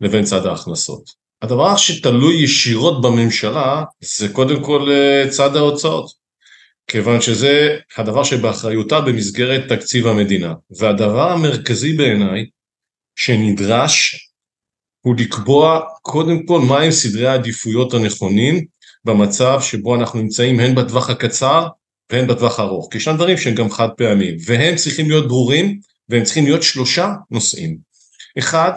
לבין 0.00 0.24
צד 0.24 0.46
ההכנסות. 0.46 1.20
הדבר 1.42 1.76
שתלוי 1.76 2.34
ישירות 2.34 3.02
בממשלה 3.02 3.82
זה 4.00 4.28
קודם 4.32 4.64
כל 4.64 4.88
uh, 4.88 5.28
צד 5.28 5.56
ההוצאות. 5.56 6.19
כיוון 6.90 7.20
שזה 7.20 7.76
הדבר 7.96 8.24
שבאחריותה 8.24 9.00
במסגרת 9.00 9.72
תקציב 9.72 10.06
המדינה. 10.06 10.54
והדבר 10.78 11.30
המרכזי 11.30 11.92
בעיניי 11.92 12.46
שנדרש 13.16 14.16
הוא 15.00 15.14
לקבוע 15.18 15.80
קודם 16.02 16.46
כל 16.46 16.60
מהם 16.60 16.90
סדרי 16.90 17.26
העדיפויות 17.26 17.94
הנכונים 17.94 18.64
במצב 19.04 19.58
שבו 19.62 19.94
אנחנו 19.94 20.22
נמצאים 20.22 20.60
הן 20.60 20.74
בטווח 20.74 21.10
הקצר 21.10 21.66
והן 22.12 22.26
בטווח 22.26 22.58
הארוך, 22.60 22.88
כי 22.90 22.98
ישנם 22.98 23.16
דברים 23.16 23.36
שהם 23.36 23.54
גם 23.54 23.70
חד 23.70 23.88
פעמים, 23.96 24.36
והם 24.46 24.76
צריכים 24.76 25.08
להיות 25.08 25.28
ברורים 25.28 25.80
והם 26.08 26.24
צריכים 26.24 26.44
להיות 26.44 26.62
שלושה 26.62 27.12
נושאים. 27.30 27.78
אחד, 28.38 28.72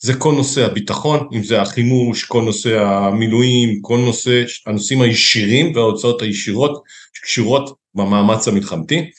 זה 0.00 0.14
כל 0.14 0.32
נושא 0.32 0.64
הביטחון, 0.64 1.28
אם 1.32 1.42
זה 1.42 1.62
החימוש, 1.62 2.24
כל 2.24 2.42
נושא 2.42 2.80
המילואים, 2.80 3.80
כל 3.82 3.98
נושא, 3.98 4.44
הנושאים 4.66 5.00
הישירים 5.00 5.74
וההוצאות 5.74 6.22
הישירות 6.22 6.82
שקשורות 7.12 7.76
במאמץ 7.94 8.48
המלחמתי. 8.48 9.10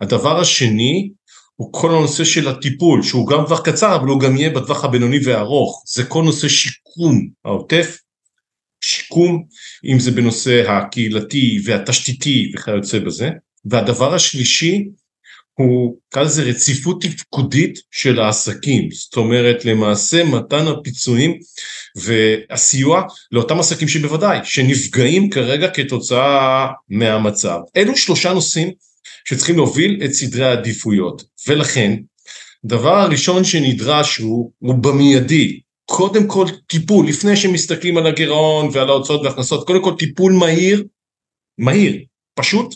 הדבר 0.00 0.40
השני 0.40 1.10
הוא 1.56 1.72
כל 1.72 1.94
הנושא 1.94 2.24
של 2.24 2.48
הטיפול, 2.48 3.02
שהוא 3.02 3.26
גם 3.26 3.44
טווח 3.44 3.60
קצר, 3.60 3.96
אבל 3.96 4.08
הוא 4.08 4.20
גם 4.20 4.36
יהיה 4.36 4.50
בטווח 4.50 4.84
הבינוני 4.84 5.18
והארוך. 5.24 5.82
זה 5.86 6.04
כל 6.04 6.22
נושא 6.22 6.48
שיקום 6.48 7.28
העוטף, 7.44 7.98
שיקום, 8.80 9.44
אם 9.84 9.98
זה 9.98 10.10
בנושא 10.10 10.70
הקהילתי 10.70 11.58
והתשתיתי 11.64 12.52
וכיוצא 12.54 12.98
בזה. 12.98 13.30
והדבר 13.64 14.14
השלישי 14.14 14.88
הוא, 15.58 15.96
נקרא 16.10 16.22
לזה 16.22 16.42
רציפות 16.42 17.02
תפקודית 17.02 17.78
של 17.90 18.20
העסקים, 18.20 18.88
זאת 18.90 19.16
אומרת 19.16 19.64
למעשה 19.64 20.24
מתן 20.24 20.66
הפיצויים 20.66 21.38
והסיוע 21.96 23.02
לאותם 23.32 23.60
עסקים 23.60 23.88
שבוודאי, 23.88 24.38
שנפגעים 24.44 25.30
כרגע 25.30 25.70
כתוצאה 25.70 26.66
מהמצב. 26.88 27.58
אלו 27.76 27.96
שלושה 27.96 28.32
נושאים 28.32 28.70
שצריכים 29.24 29.56
להוביל 29.56 30.00
את 30.04 30.12
סדרי 30.12 30.44
העדיפויות, 30.44 31.24
ולכן 31.48 31.96
דבר 32.64 32.94
הראשון 32.94 33.44
שנדרש 33.44 34.16
הוא, 34.16 34.52
הוא 34.58 34.74
במיידי, 34.74 35.60
קודם 35.84 36.26
כל 36.26 36.46
טיפול, 36.66 37.08
לפני 37.08 37.36
שמסתכלים 37.36 37.96
על 37.96 38.06
הגירעון 38.06 38.68
ועל 38.72 38.88
ההוצאות 38.88 39.20
והכנסות, 39.20 39.66
קודם 39.66 39.84
כל 39.84 39.94
טיפול 39.98 40.32
מהיר, 40.32 40.84
מהיר, 41.58 41.96
פשוט, 42.34 42.74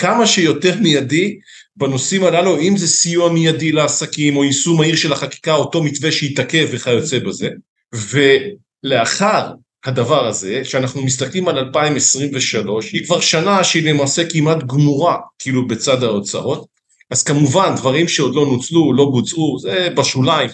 כמה 0.00 0.26
שיותר 0.26 0.74
מיידי 0.80 1.38
בנושאים 1.76 2.24
הללו, 2.24 2.60
אם 2.60 2.76
זה 2.76 2.88
סיוע 2.88 3.32
מיידי 3.32 3.72
לעסקים 3.72 4.36
או 4.36 4.44
יישום 4.44 4.78
מהיר 4.78 4.96
של 4.96 5.12
החקיקה, 5.12 5.54
אותו 5.54 5.82
מתווה 5.82 6.12
שיתעכב 6.12 6.68
וכיוצא 6.70 7.18
בזה. 7.18 7.48
ולאחר 7.92 9.52
הדבר 9.84 10.26
הזה, 10.26 10.64
שאנחנו 10.64 11.02
מסתכלים 11.02 11.48
על 11.48 11.58
2023, 11.58 12.92
היא 12.92 13.04
כבר 13.04 13.20
שנה 13.20 13.64
שהיא 13.64 13.90
למעשה 13.90 14.22
כמעט 14.30 14.62
גמורה, 14.62 15.16
כאילו 15.38 15.66
בצד 15.68 16.02
ההוצאות, 16.02 16.66
אז 17.10 17.22
כמובן 17.22 17.74
דברים 17.76 18.08
שעוד 18.08 18.34
לא 18.34 18.46
נוצלו, 18.46 18.92
לא 18.92 19.04
בוצעו, 19.04 19.58
זה 19.60 19.88
בשוליים. 19.96 20.50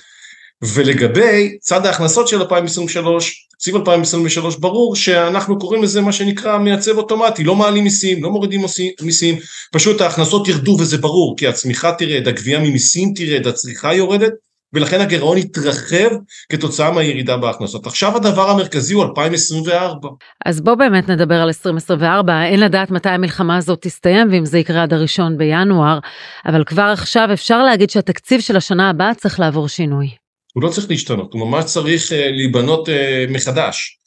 ולגבי 0.63 1.59
צד 1.61 1.87
ההכנסות 1.87 2.29
של 2.29 2.41
2023, 2.41 3.47
תקציב 3.53 3.77
2023 3.77 4.57
ברור 4.57 4.97
שאנחנו 4.97 5.59
קוראים 5.59 5.83
לזה 5.83 6.01
מה 6.01 6.13
שנקרא 6.13 6.59
מייצב 6.59 6.99
אוטומטי, 6.99 7.45
לא 7.45 7.57
מעלים 7.57 7.85
מיסים, 7.85 8.23
לא 8.23 8.31
מורידים 8.31 8.65
מיסים, 9.03 9.37
פשוט 9.73 10.01
ההכנסות 10.01 10.49
ירדו 10.49 10.77
וזה 10.81 10.99
ברור, 10.99 11.35
כי 11.37 11.47
הצמיחה 11.47 11.93
תרד, 11.93 12.29
הגבייה 12.29 12.59
ממיסים 12.59 13.13
תרד, 13.17 13.47
הצריכה 13.47 13.95
יורדת, 13.95 14.33
ולכן 14.73 15.01
הגירעון 15.01 15.39
יתרחב 15.39 16.11
כתוצאה 16.53 16.91
מהירידה 16.91 17.37
בהכנסות. 17.37 17.87
עכשיו 17.87 18.17
הדבר 18.17 18.51
המרכזי 18.51 18.95
הוא 18.95 19.05
2024. 19.05 20.09
אז 20.47 20.61
בוא 20.61 20.75
באמת 20.75 21.11
נדבר 21.11 21.35
על 21.35 21.49
2024, 21.49 22.45
אין 22.45 22.61
לדעת 22.61 22.91
מתי 22.91 23.09
המלחמה 23.09 23.57
הזאת 23.57 23.79
תסתיים 23.83 24.29
ואם 24.31 24.45
זה 24.45 24.59
יקרה 24.59 24.83
עד 24.83 24.93
הראשון 24.93 25.39
בינואר, 25.39 25.99
אבל 26.47 26.65
כבר 26.65 26.91
עכשיו 26.93 27.29
אפשר 27.33 27.63
להגיד 27.63 27.91
שהתקציב 27.91 28.41
של 28.41 28.57
השנה 28.57 28.91
הבאה 28.91 29.15
צריך 29.15 29.41
לעבור 29.41 29.69
שינוי. 29.69 30.26
הוא 30.57 30.63
לא 30.63 30.69
צריך 30.69 30.91
להשתנות, 30.91 31.33
הוא 31.33 31.49
ממש 31.49 31.65
צריך 31.65 32.13
uh, 32.13 32.15
להיבנות 32.15 32.89
uh, 32.89 32.93
מחדש. 33.29 33.99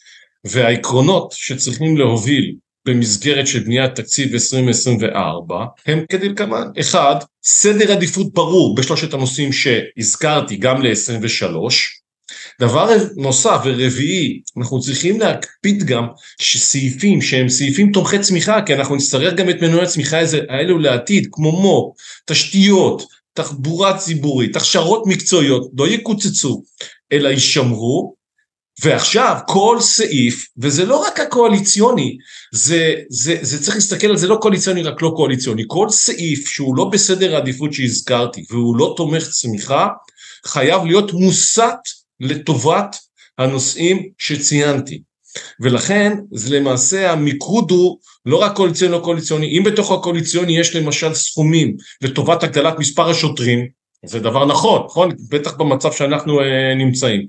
והעקרונות 0.46 1.32
שצריכים 1.32 1.98
להוביל 1.98 2.56
במסגרת 2.86 3.48
של 3.48 3.60
בניית 3.60 3.96
תקציב 3.96 4.34
2024 4.34 5.66
הם 5.86 6.06
כדלקמן, 6.10 6.68
אחד, 6.80 7.16
סדר 7.44 7.92
עדיפות 7.92 8.34
ברור 8.34 8.76
בשלושת 8.76 9.14
הנושאים 9.14 9.50
שהזכרתי 9.54 10.56
גם 10.56 10.82
ל-23, 10.82 11.46
דבר 12.62 12.96
נוסף 13.16 13.62
ורביעי, 13.66 14.42
אנחנו 14.58 14.80
צריכים 14.80 15.20
להקפיד 15.20 15.84
גם 15.84 16.08
שסעיפים 16.42 17.22
שהם 17.22 17.50
סעיפים 17.50 17.92
תומכי 17.92 18.20
צמיחה, 18.20 18.62
כי 18.62 18.74
אנחנו 18.76 18.96
נצטרך 18.96 19.34
גם 19.34 19.50
את 19.50 19.62
מנועי 19.62 19.84
הצמיחה 19.84 20.18
האלו 20.50 20.80
לעתיד, 20.80 21.28
כמו 21.32 21.52
מו, 21.52 21.94
תשתיות, 22.26 23.04
תחבורה 23.34 23.98
ציבורית, 23.98 24.56
הכשרות 24.56 25.04
מקצועיות, 25.06 25.70
לא 25.78 25.88
יקוצצו, 25.88 26.64
אלא 27.12 27.30
יישמרו, 27.30 28.16
ועכשיו 28.84 29.36
כל 29.48 29.78
סעיף, 29.82 30.48
וזה 30.58 30.86
לא 30.86 31.04
רק 31.08 31.20
הקואליציוני, 31.20 32.18
זה, 32.54 32.96
זה, 33.10 33.38
זה 33.42 33.64
צריך 33.64 33.76
להסתכל 33.76 34.08
על 34.08 34.18
זה 34.18 34.28
לא 34.28 34.38
קואליציוני 34.42 34.84
רק 34.84 35.02
לא 35.02 35.14
קואליציוני, 35.16 35.64
כל 35.68 35.90
סעיף 35.90 36.48
שהוא 36.48 36.78
לא 36.78 36.86
בסדר 36.86 37.36
העדיפות 37.36 37.74
שהזכרתי 37.74 38.46
והוא 38.50 38.78
לא 38.78 38.94
תומך 38.98 39.30
צמיחה, 39.30 39.88
חייב 40.46 40.86
להיות 40.86 41.14
מוסט 41.14 41.62
לטובת 42.20 42.96
הנושאים 43.38 44.10
שציינתי. 44.18 45.02
ולכן 45.62 46.18
זה 46.32 46.60
למעשה 46.60 47.12
המיקוד 47.12 47.72
הוא 47.72 47.98
לא 48.26 48.38
רק 48.38 48.56
קואליציוני 48.56 48.94
לא 48.94 49.00
קואליציוני, 49.04 49.58
אם 49.58 49.64
בתוך 49.64 49.92
הקואליציוני 49.92 50.60
יש 50.60 50.76
למשל 50.76 51.14
סכומים 51.14 51.78
לטובת 52.02 52.44
הגדלת 52.44 52.80
מספר 52.80 53.10
השוטרים, 53.10 53.68
זה 54.06 54.20
דבר 54.20 54.46
נכון, 54.46 54.82
נכון? 54.86 55.12
בטח 55.30 55.54
במצב 55.54 55.92
שאנחנו 55.92 56.40
אה, 56.40 56.76
נמצאים. 56.76 57.26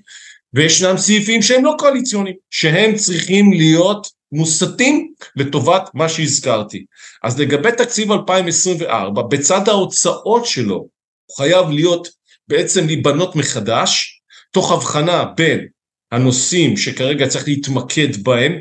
וישנם 0.54 0.96
סעיפים 0.96 1.42
שהם 1.42 1.64
לא 1.64 1.74
קואליציוניים, 1.78 2.34
שהם 2.50 2.94
צריכים 2.94 3.52
להיות 3.52 4.06
מוסטים 4.32 5.12
לטובת 5.36 5.90
מה 5.94 6.08
שהזכרתי. 6.08 6.84
אז 7.22 7.40
לגבי 7.40 7.72
תקציב 7.72 8.12
2024, 8.12 9.22
בצד 9.22 9.68
ההוצאות 9.68 10.46
שלו, 10.46 10.74
הוא 10.74 11.36
חייב 11.36 11.70
להיות 11.70 12.08
בעצם 12.48 12.86
להיבנות 12.86 13.36
מחדש, 13.36 14.20
תוך 14.52 14.72
הבחנה 14.72 15.24
בין 15.24 15.66
הנושאים 16.12 16.76
שכרגע 16.76 17.26
צריך 17.26 17.48
להתמקד 17.48 18.22
בהם 18.22 18.60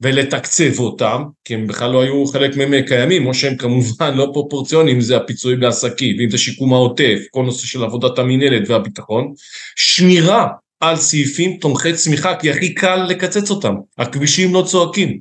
ולתקצב 0.00 0.78
אותם, 0.78 1.22
כי 1.44 1.54
הם 1.54 1.66
בכלל 1.66 1.90
לא 1.90 2.02
היו 2.02 2.26
חלק 2.26 2.56
מהם 2.56 2.82
קיימים, 2.82 3.26
או 3.26 3.34
שהם 3.34 3.56
כמובן 3.56 4.16
לא 4.16 4.30
פרופורציוניים, 4.32 5.00
זה 5.00 5.16
הפיצויים 5.16 5.60
לעסקים, 5.60 6.16
ואם 6.18 6.30
זה 6.30 6.38
שיקום 6.38 6.72
העוטף, 6.72 7.18
כל 7.30 7.42
נושא 7.42 7.66
של 7.66 7.84
עבודת 7.84 8.18
המינהלת 8.18 8.68
והביטחון, 8.68 9.32
שמירה 9.76 10.46
על 10.80 10.96
סעיפים 10.96 11.56
תומכי 11.60 11.92
צמיחה, 11.92 12.36
כי 12.36 12.50
הכי 12.50 12.74
קל 12.74 12.96
לקצץ 13.08 13.50
אותם, 13.50 13.74
הכבישים 13.98 14.54
לא 14.54 14.64
צועקים. 14.66 15.18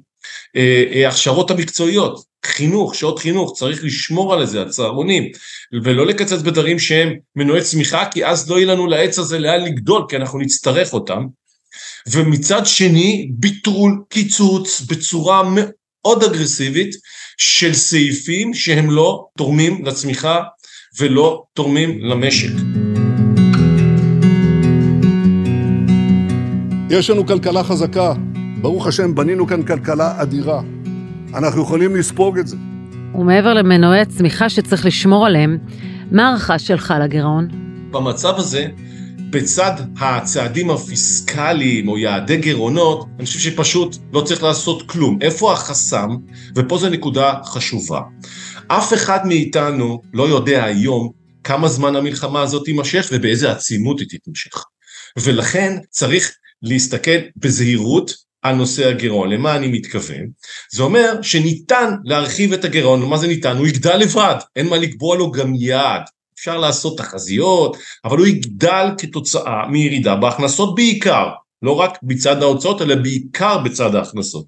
אה, 0.56 0.84
אה, 0.94 1.08
הכשרות 1.08 1.52
המקצועיות, 1.52 2.24
חינוך, 2.46 2.96
שעות 2.96 3.20
חינוך, 3.20 3.54
צריך 3.56 3.84
לשמור 3.84 4.34
על 4.34 4.46
זה, 4.46 4.62
הצהרונים, 4.62 5.32
ולא 5.84 6.06
לקצץ 6.06 6.42
בדברים 6.42 6.80
שהם 6.80 7.14
מנועי 7.36 7.62
צמיחה, 7.62 8.06
כי 8.12 8.26
אז 8.26 8.50
לא 8.50 8.56
יהיה 8.56 8.68
לנו 8.68 8.88
לעץ 8.88 9.20
הזה 9.20 9.40
לאן 9.40 9.64
לגדול, 9.64 10.06
כי 10.10 10.16
אנחנו 10.16 10.40
נצטרך 10.40 10.94
אותם. 10.94 11.26
ומצד 12.12 12.66
שני, 12.66 13.32
ביטול, 13.34 14.04
קיצוץ 14.10 14.82
בצורה 14.82 15.42
מאוד 15.56 16.24
אגרסיבית 16.24 16.96
של 17.38 17.74
סעיפים 17.74 18.54
שהם 18.54 18.92
לא 18.92 19.26
תורמים 19.38 19.86
לצמיחה 19.86 20.40
ולא 21.00 21.44
תורמים 21.54 22.00
למשק. 22.06 22.52
יש 26.90 27.10
לנו 27.10 27.28
כלכלה 27.28 27.64
חזקה, 27.64 28.14
ברוך 28.62 28.88
השם 28.88 29.16
בנינו 29.16 29.48
כאן 29.48 29.64
כלכלה 29.64 30.22
אדירה. 30.22 30.62
אנחנו 31.34 31.62
יכולים 31.62 31.96
לספוג 31.96 32.38
את 32.38 32.48
זה. 32.48 32.56
ומעבר 33.16 33.54
למנועי 33.54 34.02
הצמיחה 34.02 34.50
שצריך 34.50 34.86
לשמור 34.86 35.26
עליהם, 35.26 35.58
מה 36.12 36.26
ההערכה 36.28 36.60
שלך 36.60 36.94
לגירעון? 37.02 37.48
במצב 37.92 38.36
הזה, 38.38 38.68
בצד 39.30 39.72
הצעדים 40.00 40.70
הפיסקליים 40.70 41.88
או 41.88 41.98
יעדי 41.98 42.38
גירעונות, 42.38 43.06
אני 43.18 43.26
חושב 43.26 43.40
שפשוט 43.40 43.96
לא 44.14 44.22
צריך 44.22 44.44
לעשות 44.44 44.90
כלום. 44.90 45.20
איפה 45.22 45.54
החסם? 45.54 46.10
ופה 46.56 46.78
זו 46.78 46.90
נקודה 46.90 47.34
חשובה. 47.46 48.02
אף 48.68 48.94
אחד 48.94 49.28
מאיתנו 49.28 50.02
לא 50.14 50.24
יודע 50.24 50.64
היום 50.64 51.12
כמה 51.44 51.68
זמן 51.68 51.96
המלחמה 51.96 52.42
הזאת 52.42 52.66
תימשך 52.66 53.10
ובאיזה 53.12 53.52
עצימות 53.52 54.00
היא 54.00 54.08
תתמשך. 54.10 54.64
ולכן 55.18 55.78
צריך 55.90 56.32
להסתכל 56.62 57.18
בזהירות 57.36 58.14
על 58.42 58.56
נושא 58.56 58.88
הגירעון. 58.88 59.30
למה 59.30 59.56
אני 59.56 59.68
מתכוון? 59.68 60.28
זה 60.72 60.84
אומר 60.84 61.22
שניתן 61.22 61.94
להרחיב 62.04 62.54
את 62.54 62.66
הגירעון, 62.66 63.04
ומה 63.04 63.18
זה 63.18 63.28
ניתן? 63.28 63.58
הוא 63.58 63.68
יגדל 63.68 63.98
לבד, 63.98 64.36
אין 64.56 64.68
מה 64.68 64.78
לקבוע 64.78 65.18
לו 65.18 65.32
גם 65.32 65.54
יעד. 65.56 66.02
אפשר 66.40 66.58
לעשות 66.58 66.98
תחזיות, 66.98 67.78
אבל 68.06 68.18
הוא 68.18 68.28
יגדל 68.28 68.88
כתוצאה 68.98 69.68
מירידה 69.68 70.16
בהכנסות 70.16 70.76
בעיקר, 70.76 71.30
לא 71.62 71.80
רק 71.80 71.98
בצד 72.04 72.42
ההוצאות, 72.42 72.82
אלא 72.82 72.96
בעיקר 72.96 73.58
בצד 73.58 73.96
ההכנסות. 73.96 74.46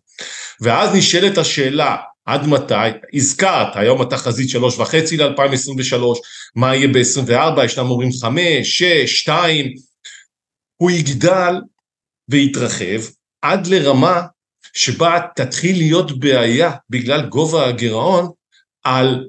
ואז 0.61 0.95
נשאלת 0.95 1.37
השאלה, 1.37 1.97
עד 2.25 2.47
מתי? 2.47 2.73
הזכרת, 3.13 3.75
היום 3.75 4.01
התחזית 4.01 4.49
שלוש 4.49 4.79
וחצי 4.79 5.17
ל-2023, 5.17 6.03
מה 6.55 6.75
יהיה 6.75 6.87
ב-24? 6.87 7.63
ישנם 7.65 7.89
אומרים 7.89 8.09
חמש, 8.21 8.77
שש, 8.77 9.19
שתיים, 9.19 9.73
הוא 10.77 10.91
יגדל 10.91 11.55
ויתרחב 12.29 13.01
עד 13.41 13.67
לרמה 13.67 14.21
שבה 14.73 15.19
תתחיל 15.35 15.77
להיות 15.77 16.19
בעיה 16.19 16.71
בגלל 16.89 17.25
גובה 17.25 17.67
הגירעון 17.67 18.29
על 18.83 19.25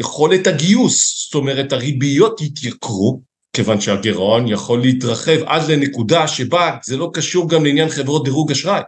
יכולת 0.00 0.46
הגיוס, 0.46 1.24
זאת 1.24 1.34
אומרת 1.34 1.72
הריביות 1.72 2.40
יתייקרו, 2.40 3.20
כיוון 3.52 3.80
שהגירעון 3.80 4.48
יכול 4.48 4.80
להתרחב 4.80 5.42
עד 5.46 5.70
לנקודה 5.70 6.28
שבה 6.28 6.76
זה 6.84 6.96
לא 6.96 7.10
קשור 7.14 7.48
גם 7.48 7.64
לעניין 7.64 7.88
חברות 7.88 8.24
דירוג 8.24 8.50
אשראי. 8.50 8.80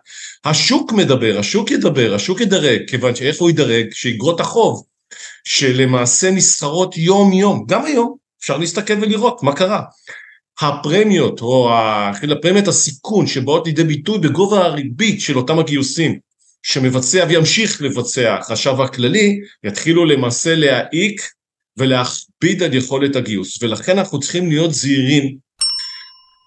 השוק 0.45 0.93
מדבר, 0.93 1.39
השוק 1.39 1.71
ידבר, 1.71 2.15
השוק 2.15 2.41
ידרג, 2.41 2.81
כיוון 2.91 3.15
שאיפה 3.15 3.45
הוא 3.45 3.51
ידרג? 3.51 3.87
שאיגרות 3.93 4.41
החוב, 4.41 4.83
שלמעשה 5.45 6.31
נסחרות 6.31 6.97
יום 6.97 7.33
יום, 7.33 7.65
גם 7.69 7.85
היום, 7.85 8.17
אפשר 8.41 8.57
להסתכל 8.57 8.95
ולראות 9.01 9.43
מה 9.43 9.53
קרה. 9.53 9.83
הפרמיות 10.61 11.41
או 11.41 11.71
הפרמיית 12.33 12.69
הסיכון 12.69 13.27
שבאות 13.27 13.67
לידי 13.67 13.85
ביטוי 13.85 14.19
בגובה 14.19 14.65
הריבית 14.65 15.21
של 15.21 15.37
אותם 15.37 15.59
הגיוסים 15.59 16.19
שמבצע 16.63 17.25
וימשיך 17.29 17.83
לבצע 17.83 18.35
החשב 18.35 18.81
הכללי, 18.81 19.41
יתחילו 19.65 20.05
למעשה 20.05 20.55
להעיק 20.55 21.21
ולהכביד 21.77 22.63
על 22.63 22.75
יכולת 22.75 23.17
הגיוס. 23.17 23.63
ולכן 23.63 23.99
אנחנו 23.99 24.21
צריכים 24.21 24.49
להיות 24.49 24.75
זהירים. 24.75 25.37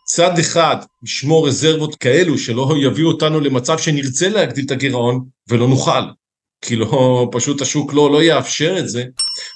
צד 0.08 0.40
אחד, 0.40 0.78
לשמור 1.04 1.48
רזרבות 1.48 1.96
כאלו 1.96 2.38
שלא 2.38 2.76
יביאו 2.84 3.08
אותנו 3.08 3.40
למצב 3.40 3.78
שנרצה 3.78 4.30
להגדיל 4.30 4.66
את 4.66 4.72
הגירעון 4.72 5.26
ולא 5.50 5.68
נוכל. 5.68 6.02
כי 6.62 6.76
לא, 6.76 7.30
פשוט 7.32 7.62
השוק 7.62 7.94
לא, 7.94 8.12
לא 8.12 8.24
יאפשר 8.24 8.76
את 8.80 8.90
זה. 8.90 9.04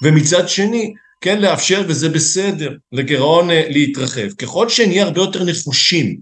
ומצד 0.04 0.50
שני, 0.50 0.94
כן 1.22 1.42
לאפשר, 1.42 1.84
וזה 1.88 2.10
בסדר, 2.10 2.74
לגירעון 2.92 3.50
אה, 3.52 3.66
להתרחב. 3.70 4.30
ככל 4.38 4.70
שנהיה 4.70 5.04
הרבה 5.04 5.22
יותר 5.22 5.44
נחושים 5.44 6.18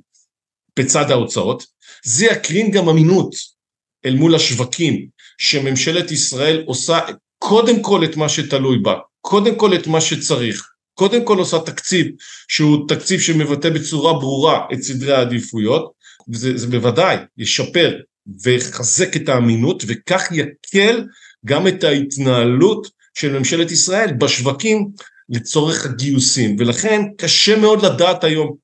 בצד 0.79 1.11
ההוצאות, 1.11 1.63
זה 2.05 2.25
יקרין 2.25 2.71
גם 2.71 2.89
אמינות 2.89 3.56
אל 4.05 4.15
מול 4.15 4.35
השווקים, 4.35 5.07
שממשלת 5.37 6.11
ישראל 6.11 6.63
עושה 6.65 6.99
קודם 7.39 7.81
כל 7.81 8.03
את 8.03 8.17
מה 8.17 8.29
שתלוי 8.29 8.79
בה, 8.79 8.95
קודם 9.21 9.55
כל 9.55 9.75
את 9.75 9.87
מה 9.87 10.01
שצריך, 10.01 10.67
קודם 10.93 11.25
כל 11.25 11.37
עושה 11.37 11.59
תקציב 11.59 12.07
שהוא 12.47 12.87
תקציב 12.87 13.19
שמבטא 13.19 13.69
בצורה 13.69 14.13
ברורה 14.13 14.65
את 14.73 14.81
סדרי 14.81 15.13
העדיפויות, 15.13 15.91
וזה 16.29 16.67
בוודאי 16.67 17.17
ישפר 17.37 17.97
ויחזק 18.43 19.15
את 19.15 19.29
האמינות 19.29 19.83
וכך 19.87 20.23
יקל 20.31 21.03
גם 21.45 21.67
את 21.67 21.83
ההתנהלות 21.83 22.87
של 23.13 23.37
ממשלת 23.37 23.71
ישראל 23.71 24.13
בשווקים 24.13 24.89
לצורך 25.29 25.85
הגיוסים. 25.85 26.55
ולכן 26.59 27.01
קשה 27.17 27.59
מאוד 27.59 27.85
לדעת 27.85 28.23
היום 28.23 28.55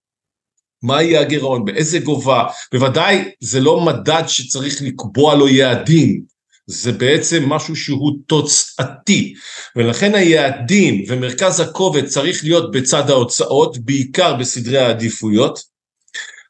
מה 0.84 1.04
יהיה 1.04 1.22
הגירעון, 1.22 1.65
באיזה 1.65 2.00
גובה, 2.00 2.43
בוודאי 2.74 3.32
זה 3.39 3.60
לא 3.60 3.82
מדד 3.82 4.24
שצריך 4.28 4.82
לקבוע 4.82 5.36
לו 5.36 5.48
יעדים, 5.48 6.22
זה 6.67 6.91
בעצם 6.91 7.50
משהו 7.50 7.76
שהוא 7.76 8.12
תוצאתי, 8.28 9.34
ולכן 9.76 10.15
היעדים 10.15 11.04
ומרכז 11.08 11.60
הכובד 11.60 12.06
צריך 12.06 12.43
להיות 12.43 12.72
בצד 12.72 13.10
ההוצאות, 13.10 13.78
בעיקר 13.78 14.36
בסדרי 14.36 14.78
העדיפויות. 14.78 15.60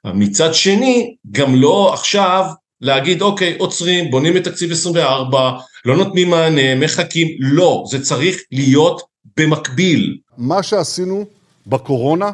מצד 0.06 0.54
שני, 0.54 1.16
גם 1.32 1.56
לא 1.56 1.94
עכשיו 1.94 2.46
להגיד 2.82 3.22
אוקיי, 3.22 3.56
עוצרים, 3.60 4.12
בונים 4.12 4.38
את 4.38 4.44
תקציב 4.44 4.72
24, 4.72 5.52
לא 5.86 5.98
נותנים 5.98 6.30
מענה, 6.30 6.76
מחכים, 6.76 7.28
לא, 7.40 7.84
זה 7.90 8.04
צריך 8.04 8.38
להיות 8.52 9.02
במקביל. 9.38 10.18
מה 10.38 10.64
שעשינו 10.64 11.26
בקורונה, 11.68 12.32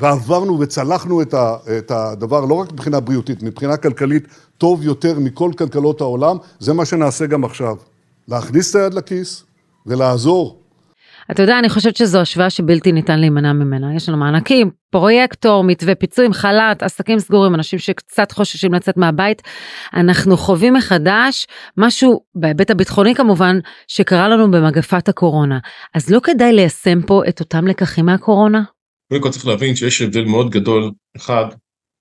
ועברנו 0.00 0.60
וצלחנו 0.60 1.22
את, 1.22 1.34
ה, 1.34 1.56
את 1.78 1.90
הדבר, 1.90 2.44
לא 2.44 2.54
רק 2.54 2.72
מבחינה 2.72 3.00
בריאותית, 3.00 3.42
מבחינה 3.42 3.76
כלכלית, 3.76 4.28
טוב 4.58 4.82
יותר 4.82 5.18
מכל 5.18 5.50
כלכלות 5.58 6.00
העולם, 6.00 6.36
זה 6.58 6.72
מה 6.72 6.84
שנעשה 6.84 7.26
גם 7.26 7.44
עכשיו. 7.44 7.76
להכניס 8.28 8.70
את 8.70 8.80
היד 8.80 8.94
לכיס 8.94 9.44
ולעזור 9.86 10.60
אתה 11.30 11.42
יודע, 11.42 11.58
אני 11.58 11.68
חושבת 11.68 11.96
שזו 11.96 12.20
השוואה 12.20 12.50
שבלתי 12.50 12.92
ניתן 12.92 13.20
להימנע 13.20 13.52
ממנה. 13.52 13.94
יש 13.94 14.08
לנו 14.08 14.18
מענקים, 14.18 14.70
פרויקטור, 14.90 15.64
מתווה 15.64 15.94
פיצויים, 15.94 16.32
חל"ת, 16.32 16.82
עסקים 16.82 17.18
סגורים, 17.18 17.54
אנשים 17.54 17.78
שקצת 17.78 18.32
חוששים 18.32 18.74
לצאת 18.74 18.96
מהבית. 18.96 19.42
אנחנו 19.94 20.36
חווים 20.36 20.74
מחדש 20.74 21.46
משהו, 21.76 22.20
בהיבט 22.34 22.70
הביטחוני 22.70 23.14
כמובן, 23.14 23.58
שקרה 23.86 24.28
לנו 24.28 24.50
במגפת 24.50 25.08
הקורונה. 25.08 25.58
אז 25.94 26.10
לא 26.10 26.20
כדאי 26.20 26.52
ליישם 26.52 27.02
פה 27.02 27.22
את 27.28 27.40
אותם 27.40 27.66
לקחים 27.66 28.06
מהקורונה? 28.06 28.62
קודם 29.10 29.22
כל 29.22 29.30
צריך 29.30 29.46
להבין 29.46 29.76
שיש 29.76 30.02
הבדל 30.02 30.24
מאוד 30.24 30.50
גדול, 30.50 30.90
אחד, 31.16 31.44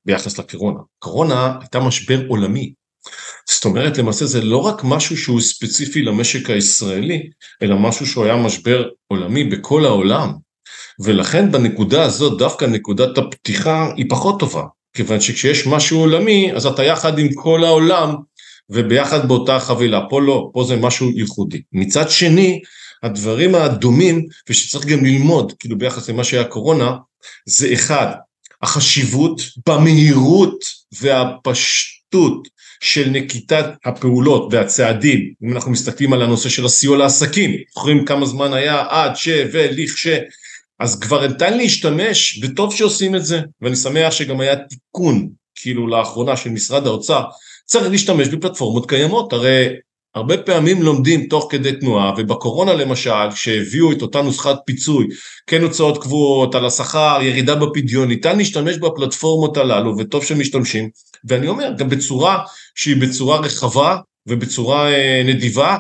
ביחס 0.06 0.40
לקורונה. 0.40 0.80
קורונה 1.00 1.58
הייתה 1.62 1.80
משבר 1.80 2.28
עולמי. 2.28 2.74
זאת 3.50 3.66
אומרת 3.66 3.98
למעשה 3.98 4.26
זה 4.26 4.42
לא 4.42 4.58
רק 4.58 4.82
משהו 4.84 5.18
שהוא 5.18 5.42
ספציפי 5.42 6.02
למשק 6.02 6.50
הישראלי, 6.50 7.30
אלא 7.62 7.76
משהו 7.80 8.08
שהוא 8.08 8.26
היה 8.26 8.36
משבר 8.36 8.90
עולמי 9.08 9.44
בכל 9.44 9.86
העולם. 9.86 10.34
ולכן 11.00 11.52
בנקודה 11.52 12.04
הזאת 12.04 12.38
דווקא 12.38 12.66
נקודת 12.66 13.18
הפתיחה 13.18 13.94
היא 13.96 14.06
פחות 14.10 14.40
טובה, 14.40 14.64
כיוון 14.94 15.22
שכשיש 15.22 15.68
משהו 15.68 16.00
עולמי 16.00 16.52
אז 16.54 16.66
אתה 16.66 16.84
יחד 16.84 17.20
עם 17.20 17.34
כל 17.34 17.64
העולם 17.64 18.16
וביחד 18.70 19.28
באותה 19.28 19.60
חבילה, 19.60 20.02
פה 20.10 20.22
לא, 20.22 20.50
פה 20.54 20.64
זה 20.64 20.76
משהו 20.76 21.10
ייחודי. 21.10 21.62
מצד 21.74 22.10
שני, 22.10 22.62
הדברים 23.04 23.56
הדומים 23.56 24.26
ושצריך 24.50 24.86
גם 24.86 25.06
ללמוד, 25.06 25.54
כאילו 25.60 25.78
ביחס 25.78 26.10
למה 26.10 26.24
שהיה 26.24 26.44
קורונה, 26.44 26.96
זה 27.46 27.74
אחד, 27.74 28.08
החשיבות 28.62 29.42
במהירות 29.68 30.60
והפשטות 31.02 32.48
של 32.82 33.10
נקיטת 33.10 33.66
הפעולות 33.86 34.54
והצעדים, 34.54 35.34
אם 35.44 35.54
אנחנו 35.54 35.72
מסתכלים 35.72 36.14
על 36.14 36.22
הנושא 36.22 36.50
של 36.50 36.66
הסיוע 36.66 36.98
לעסקים, 36.98 37.56
זוכרים 37.74 38.06
כמה 38.06 38.26
זמן 38.26 38.54
היה 38.54 38.86
עד 38.90 39.16
ש 39.16 39.30
ולכש, 39.52 40.08
אז 40.80 41.00
כבר 41.00 41.28
ניתן 41.28 41.58
להשתמש, 41.58 42.40
וטוב 42.44 42.76
שעושים 42.76 43.16
את 43.16 43.26
זה, 43.26 43.42
ואני 43.62 43.76
שמח 43.76 44.12
שגם 44.12 44.40
היה 44.40 44.56
תיקון, 44.56 45.30
כאילו 45.56 45.88
לאחרונה 45.88 46.38
של 46.38 46.50
משרד 46.50 46.88
האוצר, 46.88 47.24
צריך 47.66 47.90
להשתמש 47.90 48.28
בפלטפורמות 48.28 48.90
קיימות, 48.90 49.34
הרי 49.34 49.68
הרבה 50.16 50.38
פעמים 50.38 50.82
לומדים 50.82 51.28
תוך 51.28 51.48
כדי 51.50 51.72
תנועה, 51.72 52.14
ובקורונה 52.18 52.74
למשל, 52.74 53.32
שהביאו 53.36 53.92
את 53.92 54.02
אותה 54.02 54.22
נוסחת 54.22 54.58
פיצוי, 54.66 55.08
כן 55.48 55.62
הוצאות 55.62 56.02
קבועות, 56.02 56.56
על 56.56 56.66
השכר, 56.66 57.20
ירידה 57.22 57.56
בפדיון, 57.56 58.08
ניתן 58.08 58.38
להשתמש 58.38 58.78
בפלטפורמות 58.78 59.58
הללו, 59.58 59.98
וטוב 59.98 60.24
שמשתמשים, 60.24 60.90
ואני 61.26 61.48
אומר, 61.48 61.72
גם 61.78 61.90
בצורה 61.90 62.44
שהיא 62.76 63.02
בצורה 63.02 63.40
רחבה 63.40 63.98
ובצורה 64.28 64.92
אה, 64.94 65.22
נדיבה 65.26 65.78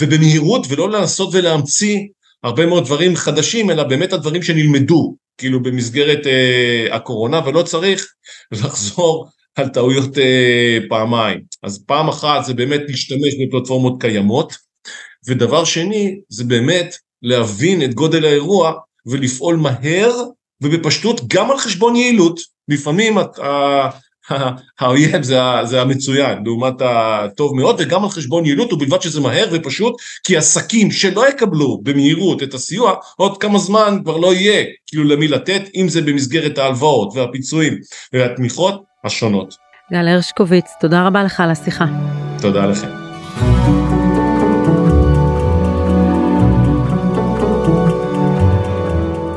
ובמהירות 0.00 0.66
ולא 0.68 0.90
לנסות 0.90 1.28
ולהמציא 1.32 1.98
הרבה 2.42 2.66
מאוד 2.66 2.84
דברים 2.84 3.16
חדשים 3.16 3.70
אלא 3.70 3.82
באמת 3.82 4.12
הדברים 4.12 4.42
שנלמדו 4.42 5.16
כאילו 5.38 5.62
במסגרת 5.62 6.26
אה, 6.26 6.96
הקורונה 6.96 7.40
ולא 7.46 7.62
צריך 7.62 8.06
לחזור 8.52 9.28
על 9.54 9.68
טעויות 9.68 10.18
אה, 10.18 10.78
פעמיים. 10.88 11.40
אז 11.62 11.84
פעם 11.86 12.08
אחת 12.08 12.44
זה 12.44 12.54
באמת 12.54 12.80
להשתמש 12.88 13.34
בפלטפורמות 13.42 14.00
קיימות 14.00 14.56
ודבר 15.28 15.64
שני 15.64 16.20
זה 16.28 16.44
באמת 16.44 16.96
להבין 17.22 17.82
את 17.82 17.94
גודל 17.94 18.24
האירוע 18.24 18.72
ולפעול 19.06 19.56
מהר 19.56 20.12
ובפשטות 20.62 21.20
גם 21.28 21.50
על 21.50 21.58
חשבון 21.58 21.96
יעילות. 21.96 22.40
לפעמים 22.68 23.18
האויב 24.80 25.22
זה, 25.22 25.38
זה 25.64 25.80
המצוין 25.80 26.38
לעומת 26.44 26.74
הטוב 26.80 27.56
מאוד 27.56 27.76
וגם 27.78 28.04
על 28.04 28.10
חשבון 28.10 28.46
יעילות 28.46 28.72
ובלבד 28.72 29.02
שזה 29.02 29.20
מהר 29.20 29.48
ופשוט 29.52 29.94
כי 30.24 30.36
עסקים 30.36 30.90
שלא 30.90 31.28
יקבלו 31.28 31.80
במהירות 31.82 32.42
את 32.42 32.54
הסיוע 32.54 32.94
עוד 33.16 33.38
כמה 33.38 33.58
זמן 33.58 33.98
כבר 34.04 34.16
לא 34.16 34.34
יהיה 34.34 34.64
כאילו 34.86 35.04
למי 35.04 35.28
לתת 35.28 35.62
אם 35.74 35.88
זה 35.88 36.02
במסגרת 36.02 36.58
ההלוואות 36.58 37.12
והפיצויים 37.14 37.78
והתמיכות 38.12 38.91
השונות. 39.04 39.56
גל 39.92 40.08
הרשקוביץ 40.08 40.64
תודה 40.80 41.06
רבה 41.06 41.24
לך 41.24 41.40
על 41.40 41.50
השיחה. 41.50 41.84
תודה 42.42 42.66
לכם. 42.66 42.88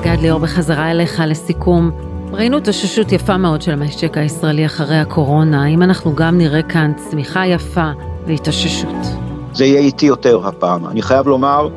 גד 0.03 0.17
ליאור 0.21 0.39
בחזרה 0.39 0.91
אליך 0.91 1.23
לסיכום. 1.27 1.91
ראינו 2.31 2.57
התאוששות 2.57 3.11
יפה 3.11 3.37
מאוד 3.37 3.61
של 3.61 3.71
המשק 3.71 4.17
הישראלי 4.17 4.65
אחרי 4.65 4.97
הקורונה, 4.97 5.63
האם 5.63 5.81
אנחנו 5.81 6.15
גם 6.15 6.37
נראה 6.37 6.61
כאן 6.61 6.91
צמיחה 7.09 7.45
יפה 7.45 7.91
והתאוששות? 8.25 8.95
זה 9.53 9.65
יהיה 9.65 9.79
איטי 9.79 10.05
יותר 10.05 10.47
הפעם. 10.47 10.87
אני 10.87 11.01
חייב 11.01 11.27
לומר 11.27 11.69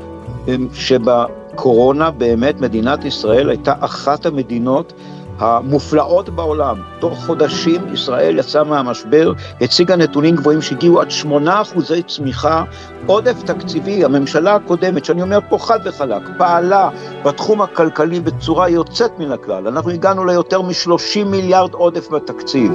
אמ, 0.49 0.69
שבקורונה 0.73 2.11
באמת 2.11 2.61
מדינת 2.61 3.05
ישראל 3.05 3.49
הייתה 3.49 3.75
אחת 3.81 4.27
המדינות 4.27 4.93
המופלאות 5.39 6.29
בעולם. 6.29 6.77
תוך 6.99 7.27
חודשים 7.27 7.95
ישראל 7.95 8.39
יצאה 8.39 8.65
מהמשבר, 8.65 9.33
הציגה 9.61 9.97
נתונים 9.97 10.37
גבוהים 10.37 10.63
שהגיעו 10.63 11.01
עד 11.01 11.11
8 11.11 11.61
אחוזי 11.63 12.03
צמיחה, 12.03 12.65
עודף 13.07 13.43
תקציבי. 13.43 14.05
הממשלה 14.05 14.55
הקודמת, 14.55 15.05
שאני 15.05 15.23
אומר 15.23 15.39
פה 15.49 15.59
חד 15.59 15.79
וחלק, 15.85 16.23
פעלה 16.39 16.91
בתחום 17.25 17.63
הכלכלי 17.63 18.21
בצורה 18.21 18.69
יוצאת 18.69 19.19
מן 19.19 19.33
הכלל. 19.33 19.67
אנחנו 19.69 19.91
הגענו 19.91 20.25
ליותר 20.25 20.63
מ-30 20.63 21.25
מיליארד 21.27 21.73
עודף 21.73 22.09
בתקציב. 22.11 22.73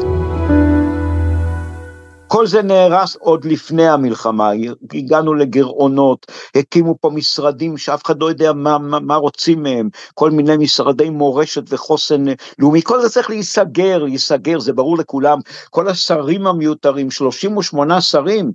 כל 2.33 2.47
זה 2.47 2.61
נהרס 2.61 3.15
עוד 3.15 3.45
לפני 3.45 3.87
המלחמה, 3.87 4.51
הגענו 4.93 5.33
לגירעונות, 5.33 6.31
הקימו 6.55 6.95
פה 7.01 7.09
משרדים 7.09 7.77
שאף 7.77 8.05
אחד 8.05 8.21
לא 8.21 8.25
יודע 8.25 8.53
מה, 8.53 8.77
מה, 8.77 8.99
מה 8.99 9.15
רוצים 9.15 9.63
מהם, 9.63 9.89
כל 10.13 10.31
מיני 10.31 10.57
משרדי 10.57 11.09
מורשת 11.09 11.63
וחוסן 11.69 12.23
לאומי, 12.59 12.81
כל 12.81 13.01
זה 13.01 13.09
צריך 13.09 13.29
להיסגר, 13.29 14.03
להיסגר, 14.03 14.59
זה 14.59 14.73
ברור 14.73 14.97
לכולם, 14.97 15.39
כל 15.69 15.87
השרים 15.87 16.47
המיותרים, 16.47 17.11
38 17.11 18.01
שרים, 18.01 18.51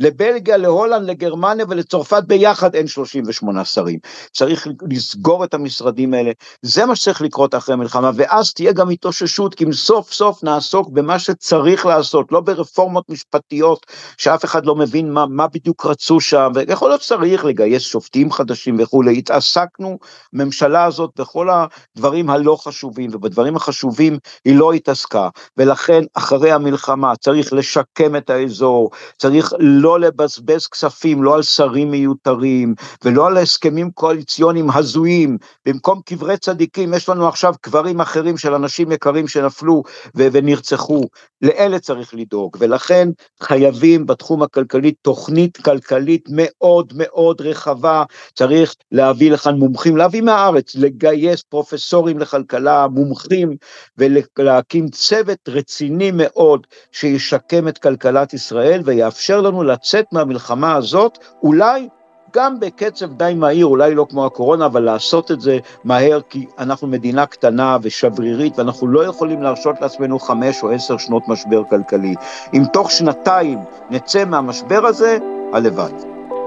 לבלגיה, 0.00 0.56
להולנד, 0.56 1.10
לגרמניה 1.10 1.64
ולצרפת 1.68 2.22
ביחד 2.26 2.74
אין 2.74 2.86
38 2.86 3.64
שרים. 3.64 3.98
צריך 4.32 4.68
לסגור 4.90 5.44
את 5.44 5.54
המשרדים 5.54 6.14
האלה, 6.14 6.30
זה 6.62 6.86
מה 6.86 6.96
שצריך 6.96 7.22
לקרות 7.22 7.54
אחרי 7.54 7.72
המלחמה, 7.72 8.10
ואז 8.14 8.52
תהיה 8.52 8.72
גם 8.72 8.90
התאוששות, 8.90 9.54
כי 9.54 9.64
אם 9.64 9.72
סוף 9.72 10.12
סוף 10.12 10.44
נעסוק 10.44 10.88
במה 10.88 11.18
שצריך 11.18 11.86
לעשות, 11.86 12.32
לא 12.32 12.40
ברפורמות 12.40 13.04
משפטיות 13.08 13.86
שאף 14.18 14.44
אחד 14.44 14.66
לא 14.66 14.74
מבין 14.74 15.12
מה, 15.12 15.26
מה 15.26 15.46
בדיוק 15.46 15.86
רצו 15.86 16.20
שם, 16.20 16.52
ויכול 16.54 16.88
להיות 16.88 17.02
שצריך 17.02 17.44
לגייס 17.44 17.82
שופטים 17.82 18.32
חדשים 18.32 18.76
וכולי, 18.78 19.18
התעסקנו, 19.18 19.98
ממשלה 20.32 20.84
הזאת, 20.84 21.10
בכל 21.18 21.48
הדברים 21.50 22.30
הלא 22.30 22.56
חשובים, 22.60 23.10
ובדברים 23.12 23.56
החשובים 23.56 24.18
היא 24.44 24.56
לא 24.56 24.72
התעסקה, 24.72 25.28
ולכן 25.56 26.02
אחרי 26.14 26.52
המלחמה 26.52 27.16
צריך 27.16 27.52
לשקם 27.52 28.16
את 28.16 28.30
האזור, 28.30 28.90
צריך 29.18 29.52
לא 29.58 29.89
לא 29.90 30.00
לבזבז 30.00 30.66
כספים, 30.66 31.22
לא 31.22 31.34
על 31.34 31.42
שרים 31.42 31.90
מיותרים, 31.90 32.74
ולא 33.04 33.26
על 33.26 33.36
הסכמים 33.36 33.90
קואליציוניים 33.90 34.70
הזויים. 34.70 35.38
במקום 35.66 36.00
קברי 36.06 36.36
צדיקים, 36.36 36.94
יש 36.94 37.08
לנו 37.08 37.28
עכשיו 37.28 37.54
קברים 37.60 38.00
אחרים 38.00 38.36
של 38.36 38.54
אנשים 38.54 38.92
יקרים 38.92 39.28
שנפלו 39.28 39.82
ו- 40.16 40.28
ונרצחו. 40.32 41.04
לאלה 41.42 41.78
צריך 41.78 42.14
לדאוג, 42.14 42.56
ולכן 42.60 43.08
חייבים 43.42 44.06
בתחום 44.06 44.42
הכלכלי 44.42 44.92
תוכנית 45.02 45.56
כלכלית 45.56 46.28
מאוד 46.30 46.92
מאוד 46.96 47.40
רחבה. 47.40 48.04
צריך 48.34 48.74
להביא 48.92 49.30
לכאן 49.30 49.54
מומחים, 49.54 49.96
להביא 49.96 50.22
מהארץ, 50.22 50.74
לגייס 50.74 51.42
פרופסורים 51.42 52.18
לכלכלה, 52.18 52.86
מומחים, 52.88 53.56
ולהקים 53.98 54.88
צוות 54.88 55.48
רציני 55.48 56.10
מאוד 56.14 56.66
שישקם 56.92 57.68
את 57.68 57.78
כלכלת 57.78 58.34
ישראל 58.34 58.82
ויאפשר 58.84 59.40
לנו 59.40 59.62
לצאת 59.62 59.79
מהמלחמה 60.12 60.74
הזאת, 60.74 61.18
אולי 61.42 61.88
גם 62.34 62.60
בקצב 62.60 63.12
די 63.12 63.34
מהיר, 63.36 63.66
אולי 63.66 63.94
לא 63.94 64.06
כמו 64.10 64.26
הקורונה, 64.26 64.66
אבל 64.66 64.82
לעשות 64.82 65.30
את 65.30 65.40
זה 65.40 65.58
מהר, 65.84 66.20
כי 66.28 66.46
אנחנו 66.58 66.88
מדינה 66.88 67.26
קטנה 67.26 67.76
ושברירית, 67.82 68.58
ואנחנו 68.58 68.88
לא 68.88 69.04
יכולים 69.04 69.42
להרשות 69.42 69.80
לעצמנו 69.80 70.18
חמש 70.18 70.62
או 70.62 70.70
עשר 70.70 70.96
שנות 70.98 71.28
משבר 71.28 71.62
כלכלי. 71.70 72.14
אם 72.54 72.62
תוך 72.72 72.90
שנתיים 72.90 73.58
נצא 73.90 74.24
מהמשבר 74.24 74.86
הזה, 74.86 75.18
הלוואי. 75.52 75.92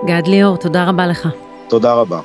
גד 0.06 0.28
ליאור, 0.28 0.58
תודה 0.58 0.90
רבה 0.90 1.08
לך. 1.08 1.28
תודה 1.68 1.94
רבה. 1.94 2.20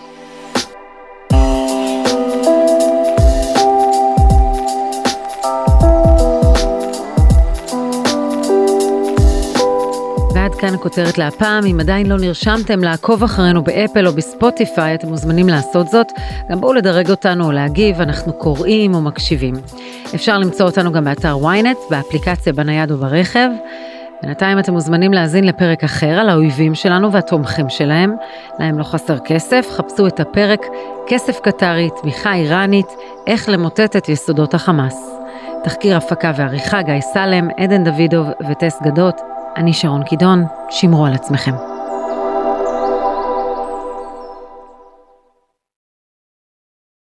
כאן 10.60 10.74
הכותרת 10.74 11.18
להפעם, 11.18 11.66
אם 11.66 11.80
עדיין 11.80 12.06
לא 12.06 12.16
נרשמתם 12.18 12.84
לעקוב 12.84 13.22
אחרינו 13.22 13.64
באפל 13.64 14.06
או 14.06 14.12
בספוטיפיי, 14.12 14.94
אתם 14.94 15.08
מוזמנים 15.08 15.48
לעשות 15.48 15.88
זאת. 15.88 16.06
גם 16.50 16.60
בואו 16.60 16.72
לדרג 16.72 17.10
אותנו 17.10 17.44
או 17.46 17.52
להגיב, 17.52 18.00
אנחנו 18.00 18.32
קוראים 18.32 18.94
או 18.94 19.00
מקשיבים. 19.00 19.54
אפשר 20.14 20.38
למצוא 20.38 20.66
אותנו 20.66 20.92
גם 20.92 21.04
באתר 21.04 21.36
ynet, 21.36 21.90
באפליקציה 21.90 22.52
בנייד 22.52 22.90
וברחב. 22.90 23.48
בינתיים 24.22 24.58
אתם 24.58 24.72
מוזמנים 24.72 25.12
להאזין 25.12 25.44
לפרק 25.44 25.84
אחר 25.84 26.18
על 26.18 26.28
האויבים 26.28 26.74
שלנו 26.74 27.12
והתומכים 27.12 27.68
שלהם. 27.68 28.16
להם 28.58 28.78
לא 28.78 28.84
חסר 28.84 29.18
כסף, 29.18 29.66
חפשו 29.76 30.06
את 30.06 30.20
הפרק 30.20 30.60
כסף 31.06 31.40
קטרי, 31.40 31.88
תמיכה 32.02 32.34
איראנית, 32.34 32.88
איך 33.26 33.48
למוטט 33.48 33.96
את 33.96 34.08
יסודות 34.08 34.54
החמאס. 34.54 35.10
תחקיר 35.64 35.96
הפקה 35.96 36.32
ועריכה 36.36 36.82
גיא 36.82 37.00
סלם, 37.00 37.48
עדן 37.56 37.84
דוידוב 37.84 38.26
וטס 38.50 38.78
גדות. 38.82 39.37
אני 39.56 39.72
שרון 39.72 40.04
קידון, 40.04 40.44
שמרו 40.70 41.06
על 41.06 41.14
עצמכם. 41.14 41.77